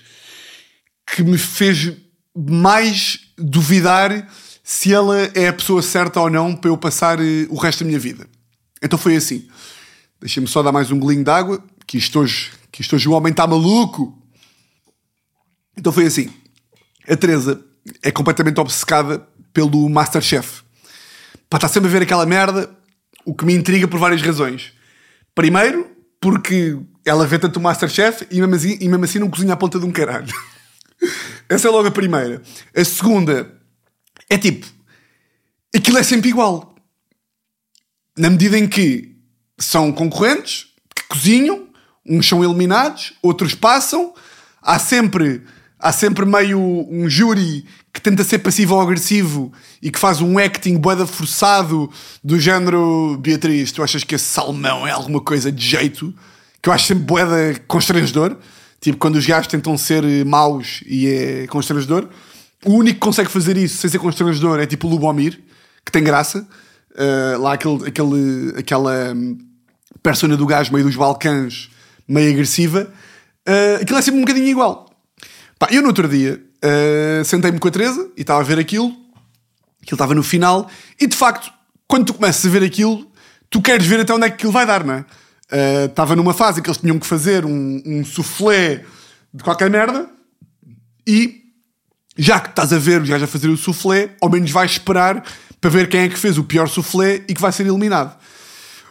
[1.14, 1.92] que me fez
[2.34, 4.28] mais duvidar
[4.64, 7.86] se ela é a pessoa certa ou não para eu passar eh, o resto da
[7.86, 8.26] minha vida.
[8.82, 9.46] Então foi assim.
[10.20, 13.12] Deixa-me só dar mais um golinho de água, que isto hoje, que isto hoje o
[13.12, 14.18] homem está maluco.
[15.76, 16.30] Então foi assim.
[17.08, 17.62] A Teresa
[18.02, 20.62] é completamente obcecada pelo Masterchef.
[21.50, 22.74] Pá, está sempre a ver aquela merda,
[23.24, 24.72] o que me intriga por várias razões.
[25.34, 29.52] Primeiro, porque ela vê tanto o Masterchef e mesmo assim, e mesmo assim não cozinha
[29.52, 30.32] a ponta de um caralho.
[31.48, 32.40] Essa é logo a primeira.
[32.74, 33.54] A segunda
[34.30, 34.66] é tipo,
[35.74, 36.74] aquilo é sempre igual.
[38.16, 39.13] Na medida em que
[39.64, 41.66] são concorrentes que cozinham,
[42.06, 44.12] uns são eliminados, outros passam.
[44.62, 45.42] Há sempre,
[45.78, 50.38] há sempre meio um júri que tenta ser passivo ou agressivo e que faz um
[50.38, 51.90] acting boeda forçado
[52.22, 56.12] do género Beatriz, tu achas que esse salmão é alguma coisa de jeito?
[56.60, 58.36] Que eu acho sempre boeda constrangedor.
[58.80, 62.08] Tipo, quando os gajos tentam ser maus e é constrangedor.
[62.64, 65.40] O único que consegue fazer isso sem ser constrangedor é tipo o Lubomir,
[65.84, 66.46] que tem graça.
[66.90, 69.38] Uh, lá aquele, aquele, aquela hum,
[70.02, 71.70] persona do gajo meio dos Balcãs,
[72.06, 72.92] meio agressiva.
[73.46, 74.90] Uh, aquilo é sempre um bocadinho igual.
[75.58, 78.88] Pá, eu no outro dia uh, sentei-me com a Teresa e estava a ver aquilo.
[79.82, 80.70] Aquilo estava no final.
[81.00, 81.52] E de facto,
[81.86, 83.06] quando tu começas a ver aquilo,
[83.50, 85.04] tu queres ver até onde é que aquilo vai dar, não é?
[85.84, 88.84] Estava numa fase em que eles tinham que fazer um, um soufflé
[89.32, 90.08] de qualquer merda
[91.06, 91.42] e
[92.16, 95.22] já que estás a ver os gajos a fazer o soufflé, ao menos vais esperar
[95.60, 98.16] para ver quem é que fez o pior soufflé e que vai ser eliminado.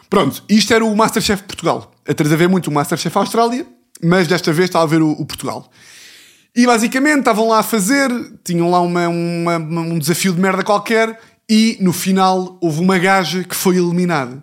[0.08, 1.92] Pronto, isto era o Masterchef Portugal.
[2.06, 3.66] A Teresa vê muito o Masterchef Austrália,
[4.02, 5.70] mas desta vez estava a ver o, o, Portugal.
[6.54, 8.10] E basicamente estavam lá a fazer,
[8.44, 13.42] tinham lá uma, uma, um desafio de merda qualquer e no final houve uma gaja
[13.42, 14.42] que foi eliminada.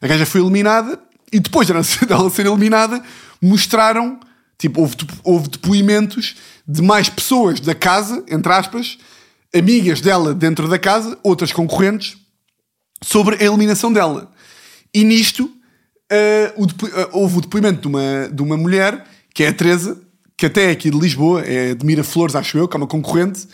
[0.00, 0.98] A gaja foi eliminada
[1.32, 1.68] e depois
[2.06, 3.02] dela ser eliminada
[3.40, 4.18] mostraram,
[4.58, 8.98] tipo, houve, houve depoimentos de mais pessoas da casa, entre aspas,
[9.54, 12.16] amigas dela dentro da casa, outras concorrentes,
[13.02, 14.30] sobre a eliminação dela.
[14.96, 15.52] E nisto uh,
[16.56, 20.00] o uh, houve o depoimento de uma, de uma mulher, que é a Teresa,
[20.34, 23.46] que até é aqui de Lisboa, é de Miraflores, acho eu, que é uma concorrente,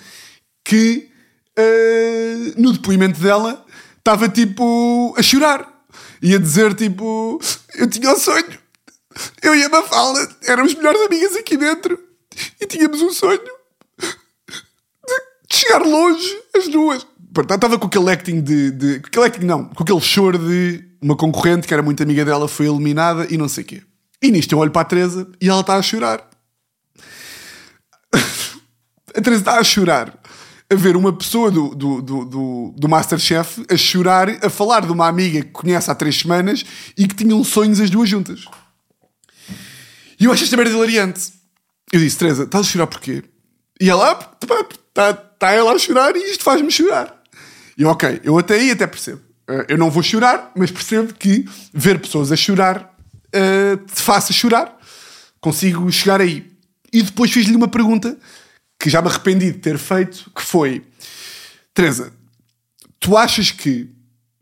[0.64, 1.10] que
[1.58, 3.66] uh, no depoimento dela
[3.98, 5.82] estava tipo a chorar
[6.22, 7.40] e a dizer tipo:
[7.74, 8.56] Eu tinha um sonho,
[9.42, 11.98] eu e a Mafalda éramos melhores amigas aqui dentro
[12.60, 13.40] e tínhamos um sonho
[15.50, 17.04] de chegar longe, as duas.
[17.36, 19.00] Estava com aquele acting de, de.
[19.00, 22.46] Com aquele acting, não, com aquele choro de uma concorrente que era muito amiga dela,
[22.46, 23.82] foi eliminada e não sei o quê.
[24.22, 26.30] E nisto eu olho para a Teresa e ela está a chorar.
[28.14, 30.22] a Teresa está a chorar
[30.70, 34.92] a ver uma pessoa do, do, do, do, do Masterchef a chorar, a falar de
[34.92, 36.64] uma amiga que conhece há três semanas
[36.96, 38.46] e que tinham sonhos as duas juntas.
[40.18, 41.32] E eu acho esta merda hilariante.
[41.92, 43.22] Eu disse, Teresa, estás a chorar porquê?
[43.78, 47.22] E ela, está ah, tá ela a chorar e isto faz-me chorar.
[47.76, 49.20] E ok, eu até aí até percebo.
[49.48, 52.94] Uh, eu não vou chorar, mas percebo que ver pessoas a chorar
[53.34, 54.78] uh, te faça chorar.
[55.40, 56.50] Consigo chegar aí.
[56.92, 58.16] E depois fiz-lhe uma pergunta
[58.78, 60.84] que já me arrependi de ter feito, que foi
[61.74, 62.12] Teresa,
[63.00, 63.88] tu achas que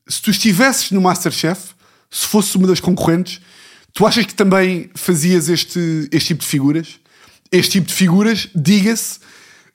[0.09, 1.75] se tu estivesses no Masterchef,
[2.11, 3.41] se fosse uma das concorrentes,
[3.95, 7.01] tu achas que também fazias este, este tipo de figuras?
[7.53, 9.19] Este tipo de figuras, diga-se,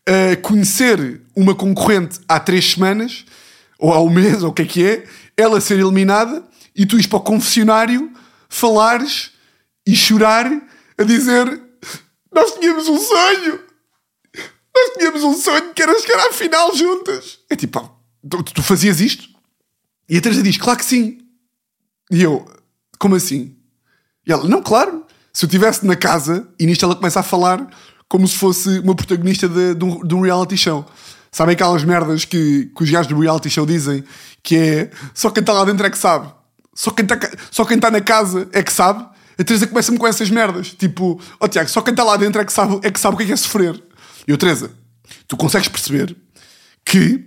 [0.10, 3.26] uh, conhecer uma concorrente há três semanas,
[3.80, 6.44] ou um mês, ou o que é que é, ela ser eliminada
[6.76, 8.12] e tu ires para o confessionário
[8.50, 9.32] falares
[9.86, 10.50] e chorar
[10.98, 11.62] a dizer
[12.34, 13.66] nós tínhamos um sonho
[14.76, 17.40] nós tínhamos um sonho que era chegar à final juntas.
[17.50, 17.80] É tipo,
[18.30, 19.30] tu, tu fazias isto?
[20.10, 21.20] E a Teresa diz, claro que sim.
[22.12, 22.46] E eu,
[23.00, 23.56] como assim?
[24.28, 25.06] E ela, não, claro.
[25.32, 27.68] Se eu estivesse na casa, e nisto ela começa a falar
[28.08, 30.86] como se fosse uma protagonista de, de, um, de um reality show.
[31.36, 34.06] Sabem aquelas merdas que, que os gajos do reality show dizem
[34.42, 36.34] que é só quem está lá dentro é que sabe.
[36.74, 37.18] Só quem está
[37.78, 39.06] tá na casa é que sabe.
[39.38, 40.70] A Teresa começa-me com essas merdas.
[40.70, 43.16] Tipo, ó oh, Tiago, só quem está lá dentro é que sabe, é que sabe
[43.16, 43.76] o que é, que é sofrer.
[44.26, 44.72] E eu, Teresa,
[45.28, 46.16] tu consegues perceber
[46.86, 47.26] que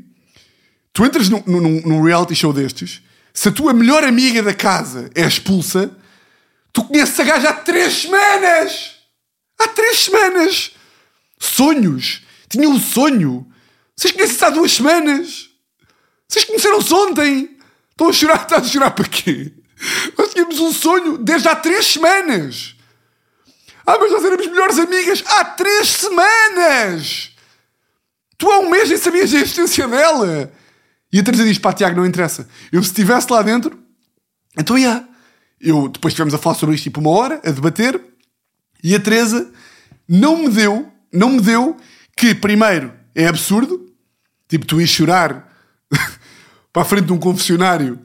[0.94, 3.02] tu entras num, num, num reality show destes,
[3.34, 5.90] se a tua melhor amiga da casa é expulsa,
[6.72, 8.92] tu conheces a gaja há três semanas!
[9.60, 10.70] Há três semanas!
[11.38, 12.22] Sonhos!
[12.48, 13.46] Tinha um sonho!
[13.98, 15.50] Vocês conhecem-se há duas semanas!
[16.28, 17.58] Vocês conheceram-se ontem!
[17.90, 19.52] Estão a chorar, estás a chorar para quê?
[20.16, 22.76] Nós tínhamos um sonho desde há três semanas!
[23.84, 27.32] Ah, mas nós éramos melhores amigas há três semanas!
[28.36, 30.52] Tu há um mês nem sabias da existência dela!
[31.12, 32.48] E a Teresa diz: pá, Tiago, não interessa.
[32.70, 33.76] Eu se estivesse lá dentro,
[34.56, 35.08] então ia.
[35.60, 38.00] Eu, depois estivemos a falar sobre isto tipo uma hora, a debater,
[38.80, 39.50] e a Teresa
[40.08, 41.76] não me deu, não me deu
[42.16, 43.87] que, primeiro, é absurdo,
[44.48, 45.48] tipo, tu ires chorar
[46.72, 47.98] para a frente de um confessionário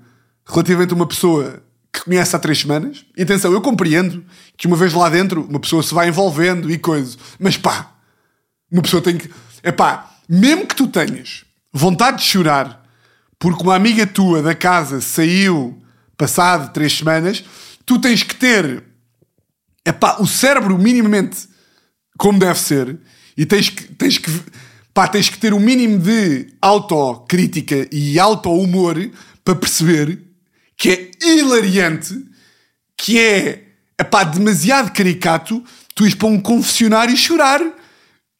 [0.45, 3.05] relativamente a uma pessoa que conhece há três semanas.
[3.15, 4.23] E atenção, eu compreendo
[4.57, 7.17] que uma vez lá dentro uma pessoa se vai envolvendo e coisas.
[7.39, 7.91] Mas pá,
[8.71, 9.29] uma pessoa tem que.
[9.61, 12.83] É pá, mesmo que tu tenhas vontade de chorar
[13.43, 15.81] porque uma amiga tua da casa saiu
[16.15, 17.43] passado três semanas,
[17.85, 18.83] tu tens que ter
[19.83, 21.49] é pá, o cérebro minimamente
[22.17, 22.97] como deve ser
[23.35, 24.31] e tens que, tens que,
[24.93, 28.95] pá, tens que ter o um mínimo de autocrítica e auto-humor
[29.43, 30.19] para perceber
[30.77, 32.25] que é hilariante,
[32.97, 33.67] que é
[33.99, 35.63] epá, demasiado caricato,
[35.95, 37.61] tu ires para um confessionário chorar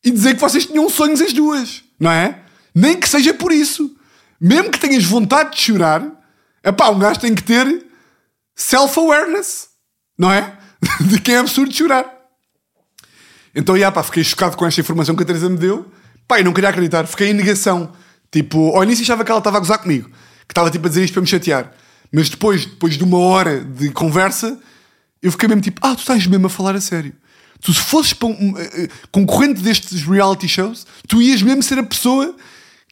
[0.03, 2.39] e dizer que vocês tinham sonhos as duas, não é?
[2.75, 3.95] Nem que seja por isso.
[4.39, 6.05] Mesmo que tenhas vontade de chorar,
[6.63, 7.85] epá, um gajo tem que ter
[8.55, 9.69] self-awareness,
[10.17, 10.57] não é?
[10.99, 12.11] de que é absurdo chorar.
[13.55, 15.89] Então, já, pá, fiquei chocado com esta informação que a Teresa me deu.
[16.37, 17.05] E não queria acreditar.
[17.05, 17.91] Fiquei em negação.
[18.31, 20.09] Tipo, ao início achava que ela estava a gozar comigo.
[20.47, 21.71] Que estava, tipo, a dizer isto para me chatear.
[22.11, 24.59] Mas depois, depois de uma hora de conversa,
[25.21, 27.13] eu fiquei mesmo tipo, ah, tu estás mesmo a falar a sério.
[27.61, 28.57] Tu se fosses um, uh,
[29.11, 32.35] concorrente destes reality shows, tu ias mesmo ser a pessoa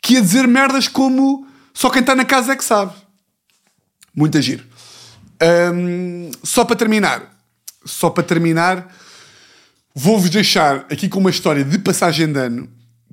[0.01, 2.93] que ia dizer merdas como só quem está na casa é que sabe.
[4.15, 4.65] Muito agir.
[5.73, 7.35] Um, só para terminar,
[7.85, 8.95] só para terminar,
[9.93, 12.69] vou-vos deixar aqui com uma história de passagem de ano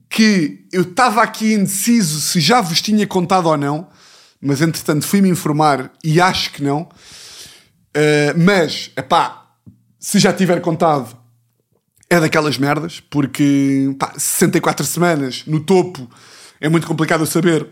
[0.09, 3.89] que eu estava aqui indeciso se já vos tinha contado ou não,
[4.41, 6.83] mas entretanto fui-me informar e acho que não.
[6.83, 9.49] Uh, mas, pá,
[9.99, 11.17] se já tiver contado,
[12.09, 16.09] é daquelas merdas, porque pá, 64 semanas no topo
[16.61, 17.69] é muito complicado saber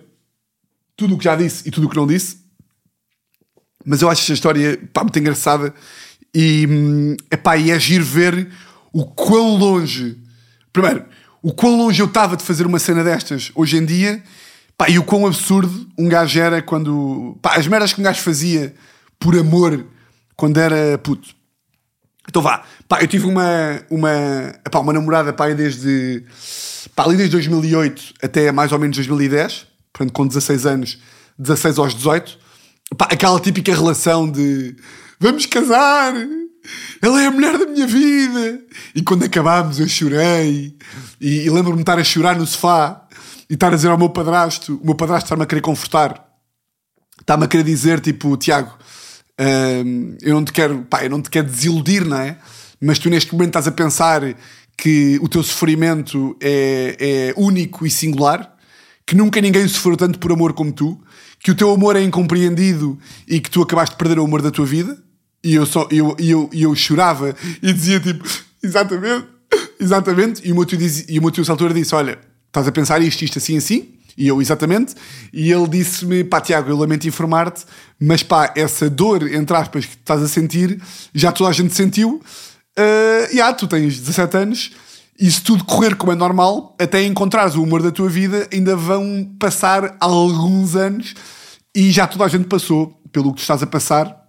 [0.96, 2.44] tudo o que já disse e tudo o que não disse.
[3.84, 5.72] Mas eu acho esta história pá, muito engraçada
[6.34, 8.50] e, hum, epá, e é giro ver
[8.92, 10.18] o quão longe.
[10.72, 11.06] Primeiro,
[11.42, 14.22] o quão longe eu estava de fazer uma cena destas hoje em dia
[14.76, 17.38] Pá, e o quão absurdo um gajo era quando.
[17.40, 18.74] Pá, as merdas que um gajo fazia
[19.18, 19.86] por amor
[20.36, 21.34] quando era puto.
[22.28, 22.62] Então vá.
[22.86, 24.12] Pá, eu tive uma, uma,
[24.66, 26.24] epá, uma namorada pá, desde,
[26.94, 29.66] pá, ali desde 2008 até mais ou menos 2010.
[29.92, 30.98] Portanto, com 16 anos,
[31.38, 32.38] 16 aos 18.
[32.98, 34.76] Pá, aquela típica relação de
[35.18, 36.12] vamos casar,
[37.00, 38.60] ela é a mulher da minha vida.
[38.94, 40.76] E quando acabámos eu chorei.
[41.20, 43.06] E, e lembro-me de estar a chorar no sofá
[43.48, 46.24] e estar a dizer ao meu padrasto, o meu padrasto está-me a querer confortar.
[47.20, 48.72] Está-me a querer dizer, tipo, Tiago,
[49.40, 52.38] hum, eu não te quero, pá, eu não te quero desiludir, não é?
[52.80, 54.22] Mas tu neste momento estás a pensar
[54.76, 58.54] que o teu sofrimento é, é único e singular,
[59.06, 61.00] que nunca ninguém sofreu tanto por amor como tu,
[61.40, 64.50] que o teu amor é incompreendido e que tu acabaste de perder o amor da
[64.50, 64.98] tua vida.
[65.46, 67.32] E eu, só, eu, eu, eu chorava
[67.62, 68.28] e dizia tipo,
[68.60, 69.28] exatamente,
[69.78, 70.42] exatamente.
[70.44, 72.18] E o meu tio, dizia, e o meu tio disse: Olha,
[72.48, 73.94] estás a pensar isto, isto assim, assim?
[74.18, 74.96] E eu, exatamente.
[75.32, 77.64] E ele disse-me: Pá, Tiago, eu lamento informar-te,
[77.96, 80.82] mas pá, essa dor, entre aspas, que estás a sentir,
[81.14, 82.20] já toda a gente sentiu.
[82.76, 84.72] Uh, yeah, tu tens 17 anos
[85.16, 88.74] e se tudo correr como é normal, até encontrares o humor da tua vida, ainda
[88.74, 91.14] vão passar alguns anos
[91.72, 94.25] e já toda a gente passou pelo que tu estás a passar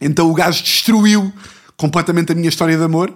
[0.00, 1.32] então o gajo destruiu
[1.76, 3.10] completamente a minha história de amor.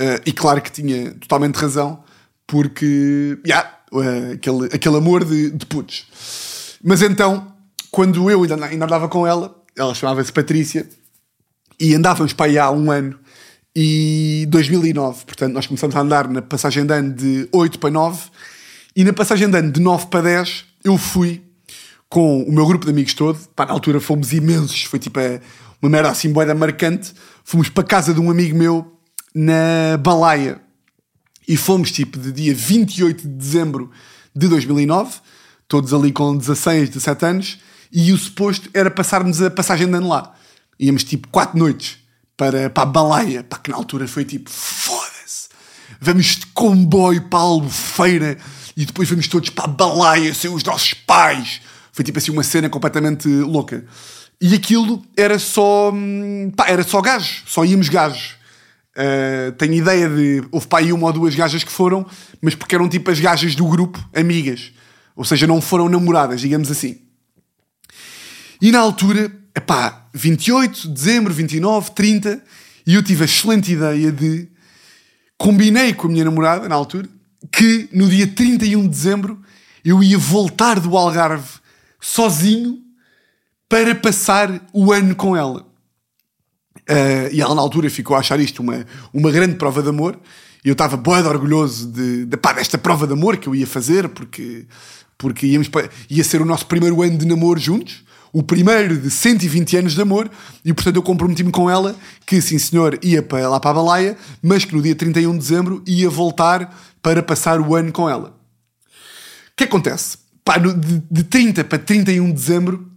[0.00, 2.04] Uh, e claro que tinha totalmente razão,
[2.46, 6.06] porque, yeah, uh, aquele, aquele amor de, de putos.
[6.82, 7.52] Mas então,
[7.90, 10.88] quando eu ainda, ainda andava com ela, ela chamava-se Patrícia,
[11.80, 13.18] e andávamos para aí há um ano,
[13.74, 18.30] e 2009, portanto, nós começamos a andar na passagem de ano de 8 para 9,
[18.94, 21.42] e na passagem de ano de 9 para 10, eu fui
[22.08, 25.40] com o meu grupo de amigos todo, pá, na altura fomos imensos, foi tipo a
[25.80, 27.12] uma merda assim boeda marcante,
[27.44, 28.98] fomos para casa de um amigo meu
[29.34, 30.60] na Balaia
[31.46, 33.90] e fomos tipo de dia 28 de dezembro
[34.34, 35.18] de 2009,
[35.66, 37.58] todos ali com 16, 17 anos,
[37.92, 40.34] e o suposto era passarmos a passagem de ano lá.
[40.78, 41.98] Íamos tipo 4 noites
[42.36, 45.48] para, para a Balaia, para que na altura foi tipo foda-se,
[46.00, 48.38] vamos de comboio para a Albufeira
[48.76, 51.60] e depois vamos todos para a Balaia sem os nossos pais.
[51.92, 53.84] Foi tipo assim uma cena completamente louca.
[54.40, 55.90] E aquilo era só.
[55.92, 58.36] Hum, pá, era só gajos, só íamos gajos.
[58.96, 60.44] Uh, tenho ideia de.
[60.50, 62.06] Houve pá aí uma ou duas gajas que foram,
[62.40, 64.72] mas porque eram tipo as gajas do grupo, amigas.
[65.16, 67.00] Ou seja, não foram namoradas, digamos assim.
[68.62, 69.30] E na altura,
[69.66, 72.42] pá, 28 de dezembro, 29, 30,
[72.86, 74.48] e eu tive a excelente ideia de.
[75.36, 77.08] Combinei com a minha namorada, na altura,
[77.52, 79.40] que no dia 31 de dezembro
[79.84, 81.60] eu ia voltar do Algarve
[82.00, 82.82] sozinho
[83.68, 85.66] para passar o ano com ela.
[86.88, 90.18] Uh, e ela na altura ficou a achar isto uma, uma grande prova de amor.
[90.64, 93.66] E eu estava boeda orgulhoso de, de, pá, desta prova de amor que eu ia
[93.66, 94.66] fazer, porque,
[95.16, 95.70] porque íamos
[96.08, 100.02] ia ser o nosso primeiro ano de namoro juntos, o primeiro de 120 anos de
[100.02, 100.30] amor,
[100.64, 101.94] e portanto eu comprometi-me com ela
[102.26, 105.38] que, sim senhor, ia para, lá para a Balaia, mas que no dia 31 de
[105.38, 108.30] dezembro ia voltar para passar o ano com ela.
[108.30, 110.18] O que acontece?
[110.44, 112.87] Pá, no, de, de 30 para 31 de dezembro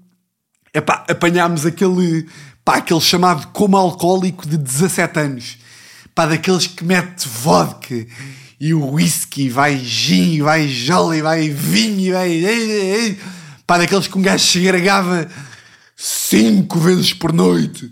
[0.73, 2.27] epá, apanhámos aquele,
[2.63, 5.57] pá, aquele chamado coma alcoólico de 17 anos.
[6.13, 8.05] Pá, daqueles que mete vodka
[8.59, 13.17] e o whisky, vai gin, vai jolly, vai vinho, vai...
[13.65, 15.29] Pá, daqueles que um gajo se agregava
[15.95, 17.91] cinco vezes por noite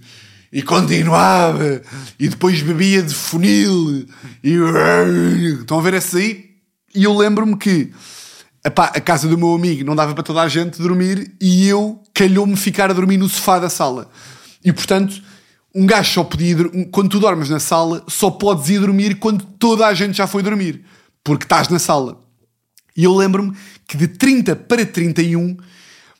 [0.51, 1.81] e continuava
[2.19, 4.07] e depois bebia de funil
[4.43, 4.55] e...
[5.61, 6.49] Estão a ver esse aí?
[6.93, 7.91] E eu lembro-me que
[8.65, 12.01] epá, a casa do meu amigo não dava para toda a gente dormir e eu
[12.13, 14.09] calhou-me ficar a dormir no sofá da sala.
[14.63, 15.21] E portanto,
[15.73, 19.45] um gajo só podia ir, quando tu dormes na sala, só podes ir dormir quando
[19.45, 20.83] toda a gente já foi dormir,
[21.23, 22.21] porque estás na sala.
[22.95, 23.55] E eu lembro-me
[23.87, 25.55] que de 30 para 31,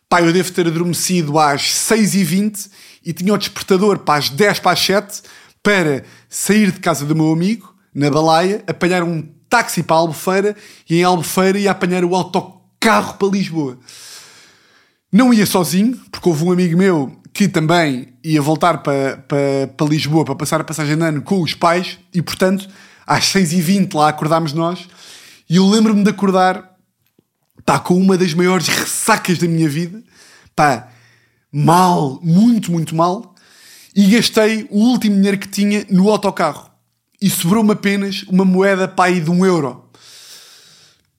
[0.08, 2.70] pá, eu devo ter adormecido às 6h20
[3.06, 5.22] e tinha o despertador para as 10 para as 7
[5.62, 10.56] para sair de casa do meu amigo, na balaia, apanhar um táxi para Albufeira
[10.90, 13.78] e em Albufeira ia apanhar o autocarro para Lisboa.
[15.12, 19.88] Não ia sozinho, porque houve um amigo meu que também ia voltar para, para, para
[19.88, 22.68] Lisboa para passar a passagem de ano com os pais e, portanto,
[23.06, 24.88] às 6h20 lá acordámos nós
[25.50, 26.76] e eu lembro-me de acordar
[27.66, 30.04] pá, com uma das maiores ressacas da minha vida,
[30.56, 30.90] pá,
[31.52, 33.34] mal, muito, muito mal,
[33.96, 36.69] e gastei o último dinheiro que tinha no autocarro
[37.22, 39.86] e sobrou-me apenas uma moeda pai de um euro.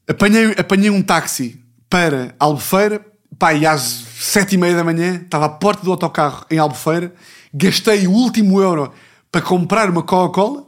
[0.08, 3.04] Apanhei, apanhei um táxi para Albufeira,
[3.38, 7.14] pai, às sete e meia da manhã, estava à porta do autocarro em Albufeira,
[7.52, 8.92] gastei o último euro
[9.30, 10.66] para comprar uma Coca-Cola,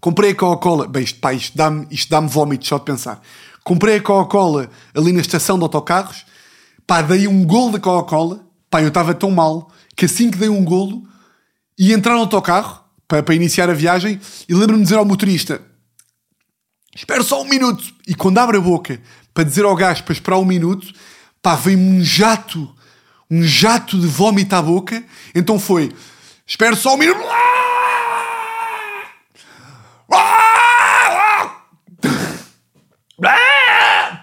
[0.00, 3.20] comprei a Coca-Cola, bem, isto, isto dá-me dá só de pensar,
[3.64, 6.24] comprei a Coca-Cola ali na estação de autocarros,
[6.86, 10.48] pá, dei um golo da Coca-Cola, pá, eu estava tão mal, que assim que dei
[10.48, 11.02] um golo,
[11.78, 15.60] ia entrar no autocarro, para, para iniciar a viagem e lembro-me de dizer ao motorista:
[16.94, 17.84] Espera só um minuto.
[18.06, 19.00] E quando abre a boca
[19.34, 20.92] para dizer ao gajo para esperar um minuto,
[21.42, 22.74] pá, veio-me um jato,
[23.30, 25.04] um jato de vómito à boca.
[25.34, 25.92] Então foi:
[26.46, 27.20] Espera só um minuto.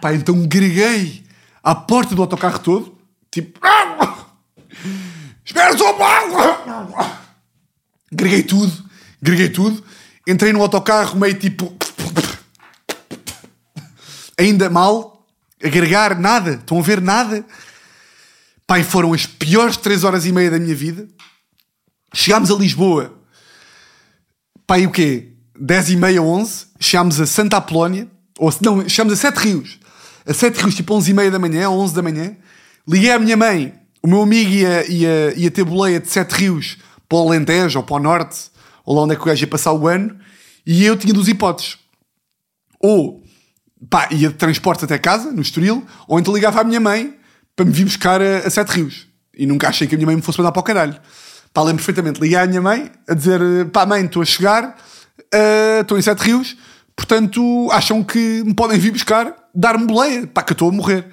[0.02, 1.24] Pá, então greguei
[1.64, 2.98] à porta do autocarro todo,
[3.32, 3.60] tipo.
[5.46, 7.23] Espera só um pouco!
[8.14, 8.72] Greguei tudo,
[9.22, 9.84] greguei tudo.
[10.28, 11.76] Entrei no autocarro meio tipo.
[14.38, 15.26] Ainda mal,
[15.64, 17.44] agregar nada, estão a ver nada.
[18.66, 21.08] Pai, foram as piores três horas e meia da minha vida.
[22.14, 23.14] Chegámos a Lisboa,
[24.68, 25.34] pai, o quê?
[25.60, 26.68] 10 e meia, 11.
[26.80, 28.08] Chegámos a Santa Apolónia,
[28.38, 29.80] ou não, chegámos a Sete Rios.
[30.26, 32.36] A Sete Rios, tipo 11 e meia da manhã, 11 da manhã.
[32.88, 36.78] Liguei à minha mãe, o meu amigo ia, ia, ia ter boleia de Sete Rios
[37.14, 38.50] para o Alentejo ou para o Norte,
[38.84, 40.18] ou lá onde é que o gajo ia passar o ano,
[40.66, 41.78] e eu tinha duas hipóteses.
[42.80, 43.24] Ou,
[43.88, 47.16] pá, ia de transporte até casa, no Estoril, ou então ligava à minha mãe
[47.56, 49.08] para me vir buscar a, a Sete Rios.
[49.38, 51.00] E nunca achei que a minha mãe me fosse mandar para o caralho.
[51.54, 52.20] Pá, lembro perfeitamente.
[52.20, 53.40] Liguei à minha mãe a dizer:
[53.72, 54.76] pá, mãe, estou a chegar,
[55.20, 56.58] uh, estou em Sete Rios,
[56.96, 61.06] portanto acham que me podem vir buscar, dar-me boleia, pá, que eu estou a morrer.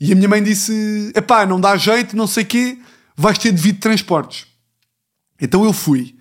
[0.00, 2.78] E a minha mãe disse: epá, não dá jeito, não sei o quê,
[3.14, 4.53] vais ter devido de transportes.
[5.40, 6.16] Então eu fui.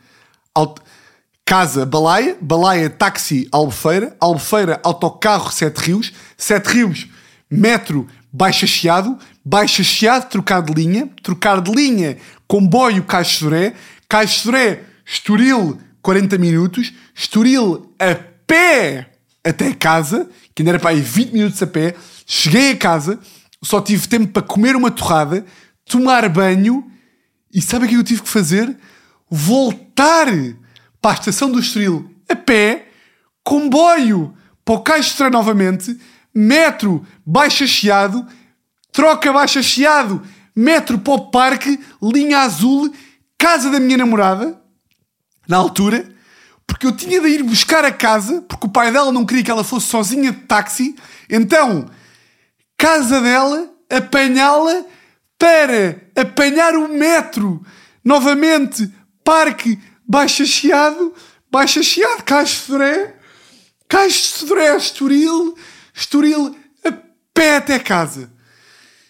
[1.46, 7.08] Casa, Balaia, Balaia, táxi, Albufeira, Albufeira, autocarro, Sete Rios, Sete Rios,
[7.50, 13.74] metro, Baixa Chiado, Baixa Chiado, trocar de linha, trocar de linha, comboio, Caixo Soré,
[14.08, 18.16] Caixo Soré, Estoril, 40 minutos, Estoril a
[18.48, 19.10] pé
[19.44, 21.96] até casa, que ainda era para aí 20 minutos a pé,
[22.26, 23.20] cheguei a casa,
[23.62, 25.46] só tive tempo para comer uma torrada,
[25.86, 26.90] tomar banho
[27.54, 28.76] e sabe o que eu tive que fazer?
[29.36, 30.28] Voltar
[31.02, 32.90] para a estação do Estoril a pé,
[33.44, 36.00] comboio para o Caixo novamente,
[36.32, 38.28] metro Baixa Chiado,
[38.92, 40.22] troca Baixa Chiado,
[40.56, 42.94] metro para o parque, linha azul,
[43.36, 44.62] casa da minha namorada,
[45.48, 46.08] na altura,
[46.68, 49.50] porque eu tinha de ir buscar a casa, porque o pai dela não queria que
[49.50, 50.96] ela fosse sozinha de táxi,
[51.28, 51.90] então
[52.78, 54.86] casa dela, apanhá-la
[55.40, 57.66] para apanhar o metro.
[58.06, 58.92] Novamente,
[59.24, 61.14] Parque Baixa Chiado,
[61.52, 63.16] Baixa Chiado, Caixo de Sodré,
[63.88, 65.56] Caixo de Sodré, Estoril,
[65.94, 66.92] Estoril, a
[67.34, 68.32] pé até casa.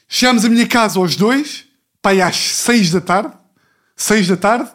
[0.07, 1.65] Chegámos à minha casa aos dois,
[2.01, 3.33] pai às seis da tarde,
[3.95, 4.69] seis da tarde,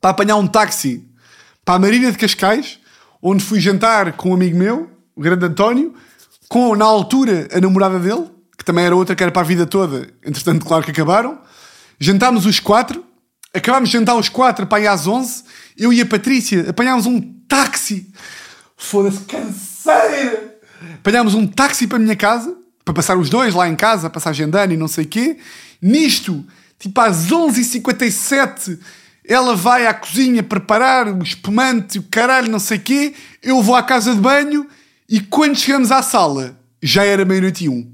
[0.00, 1.08] para apanhar um táxi
[1.64, 2.78] para a Marina de Cascais,
[3.22, 5.94] onde fui jantar com um amigo meu, o grande António,
[6.48, 8.28] com, na altura, a namorada dele,
[8.58, 11.40] que também era outra que era para a vida toda, entretanto, claro que acabaram.
[11.98, 13.04] Jantámos os quatro,
[13.52, 15.44] acabámos de jantar os quatro ir às onze,
[15.76, 18.10] eu e a Patrícia apanhámos um táxi.
[18.76, 20.56] Foda-se, canseira!
[20.94, 24.30] Apanhámos um táxi para a minha casa, para passar os dois lá em casa, passar
[24.30, 25.38] agendando e não sei o quê.
[25.80, 26.44] Nisto,
[26.78, 28.78] tipo às 11h57,
[29.24, 33.14] ela vai à cozinha preparar o espumante, o caralho, não sei o quê.
[33.42, 34.66] Eu vou à casa de banho
[35.08, 37.91] e quando chegamos à sala, já era meia-noite e um.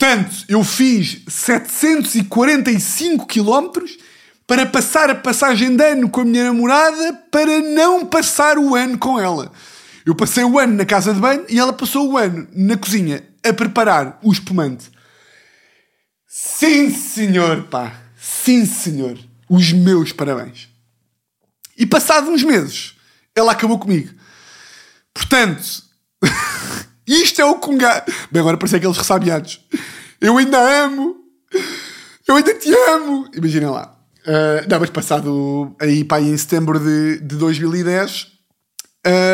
[0.00, 3.98] Portanto, eu fiz 745 quilómetros
[4.46, 8.96] para passar a passagem de ano com a minha namorada para não passar o ano
[8.96, 9.52] com ela.
[10.06, 13.22] Eu passei o ano na casa de banho e ela passou o ano na cozinha
[13.46, 14.90] a preparar o espumante.
[16.26, 17.92] Sim, senhor, pá.
[18.18, 19.18] Sim, senhor.
[19.50, 20.70] Os meus parabéns.
[21.76, 22.94] E passado uns meses,
[23.36, 24.14] ela acabou comigo.
[25.12, 25.82] Portanto,
[27.14, 28.04] isto é o Conga.
[28.30, 29.60] Bem, agora parece aqueles ressabiados.
[30.20, 31.16] Eu ainda amo.
[32.26, 33.28] Eu ainda te amo.
[33.34, 33.96] Imaginem lá.
[34.20, 38.28] Uh, não, mas passado aí aí em setembro de, de 2010, uh,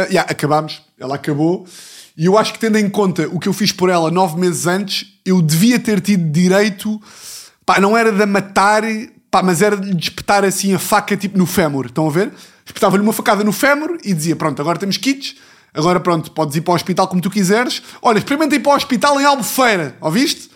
[0.08, 0.82] yeah, acabámos.
[0.98, 1.66] Ela acabou.
[2.16, 4.66] E eu acho que, tendo em conta o que eu fiz por ela nove meses
[4.66, 7.00] antes, eu devia ter tido direito.
[7.66, 8.84] Pá, não era de a matar,
[9.30, 12.32] Pá, mas era de espetar assim a faca tipo no fémur, estão a ver?
[12.64, 15.36] Espetava-lhe uma facada no fémur e dizia: Pronto, agora temos kits,
[15.76, 17.82] agora pronto, podes ir para o hospital como tu quiseres.
[18.00, 20.50] Olha, experimenta ir para o hospital em Albufeira, ouviste?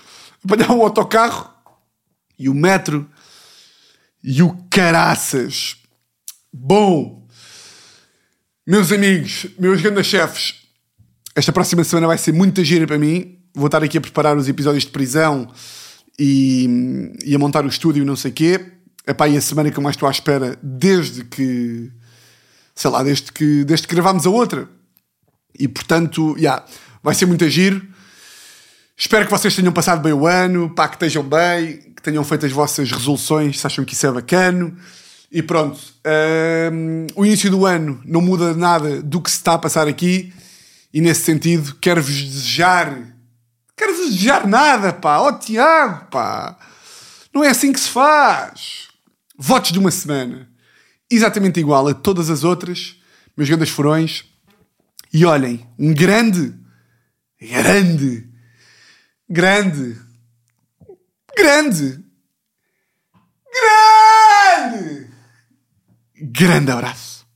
[0.45, 1.51] Apanhar o autocarro
[2.39, 3.09] e o metro
[4.25, 5.77] e o caraças.
[6.53, 7.27] Bom,
[8.67, 10.55] meus amigos, meus grandes chefes,
[11.35, 13.39] esta próxima semana vai ser muita gira para mim.
[13.55, 15.51] Vou estar aqui a preparar os episódios de prisão
[16.19, 18.73] e, e a montar o estúdio não sei o quê.
[19.07, 21.91] Epá, e a semana que eu mais estou à espera desde que,
[22.75, 24.69] sei lá, desde que, desde que gravámos a outra.
[25.59, 26.65] E portanto, yeah,
[27.03, 27.87] vai ser muito giro.
[28.97, 32.45] Espero que vocês tenham passado bem o ano, pá, que estejam bem, que tenham feito
[32.45, 34.77] as vossas resoluções, se acham que isso é bacano.
[35.33, 35.79] E pronto,
[36.73, 40.33] hum, o início do ano não muda nada do que se está a passar aqui.
[40.93, 42.95] E nesse sentido, quero-vos desejar.
[43.77, 45.19] Quero-vos desejar nada, pá.
[45.21, 46.59] Ó Tiago, pá.
[47.33, 48.89] Não é assim que se faz.
[49.39, 50.49] Votos de uma semana.
[51.09, 52.97] Exatamente igual a todas as outras.
[53.37, 54.25] Meus grandes furões.
[55.13, 56.55] E olhem, um grande,
[57.41, 58.29] grande,
[59.29, 59.97] grande,
[61.37, 62.05] grande,
[63.53, 65.11] grande,
[66.17, 67.27] grande abraço.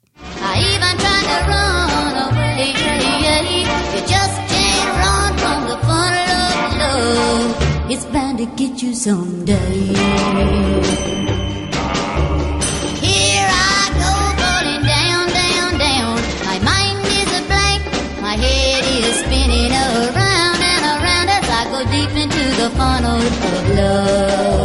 [7.90, 11.13] It's bound to get you someday.
[22.76, 24.63] Funnel of love.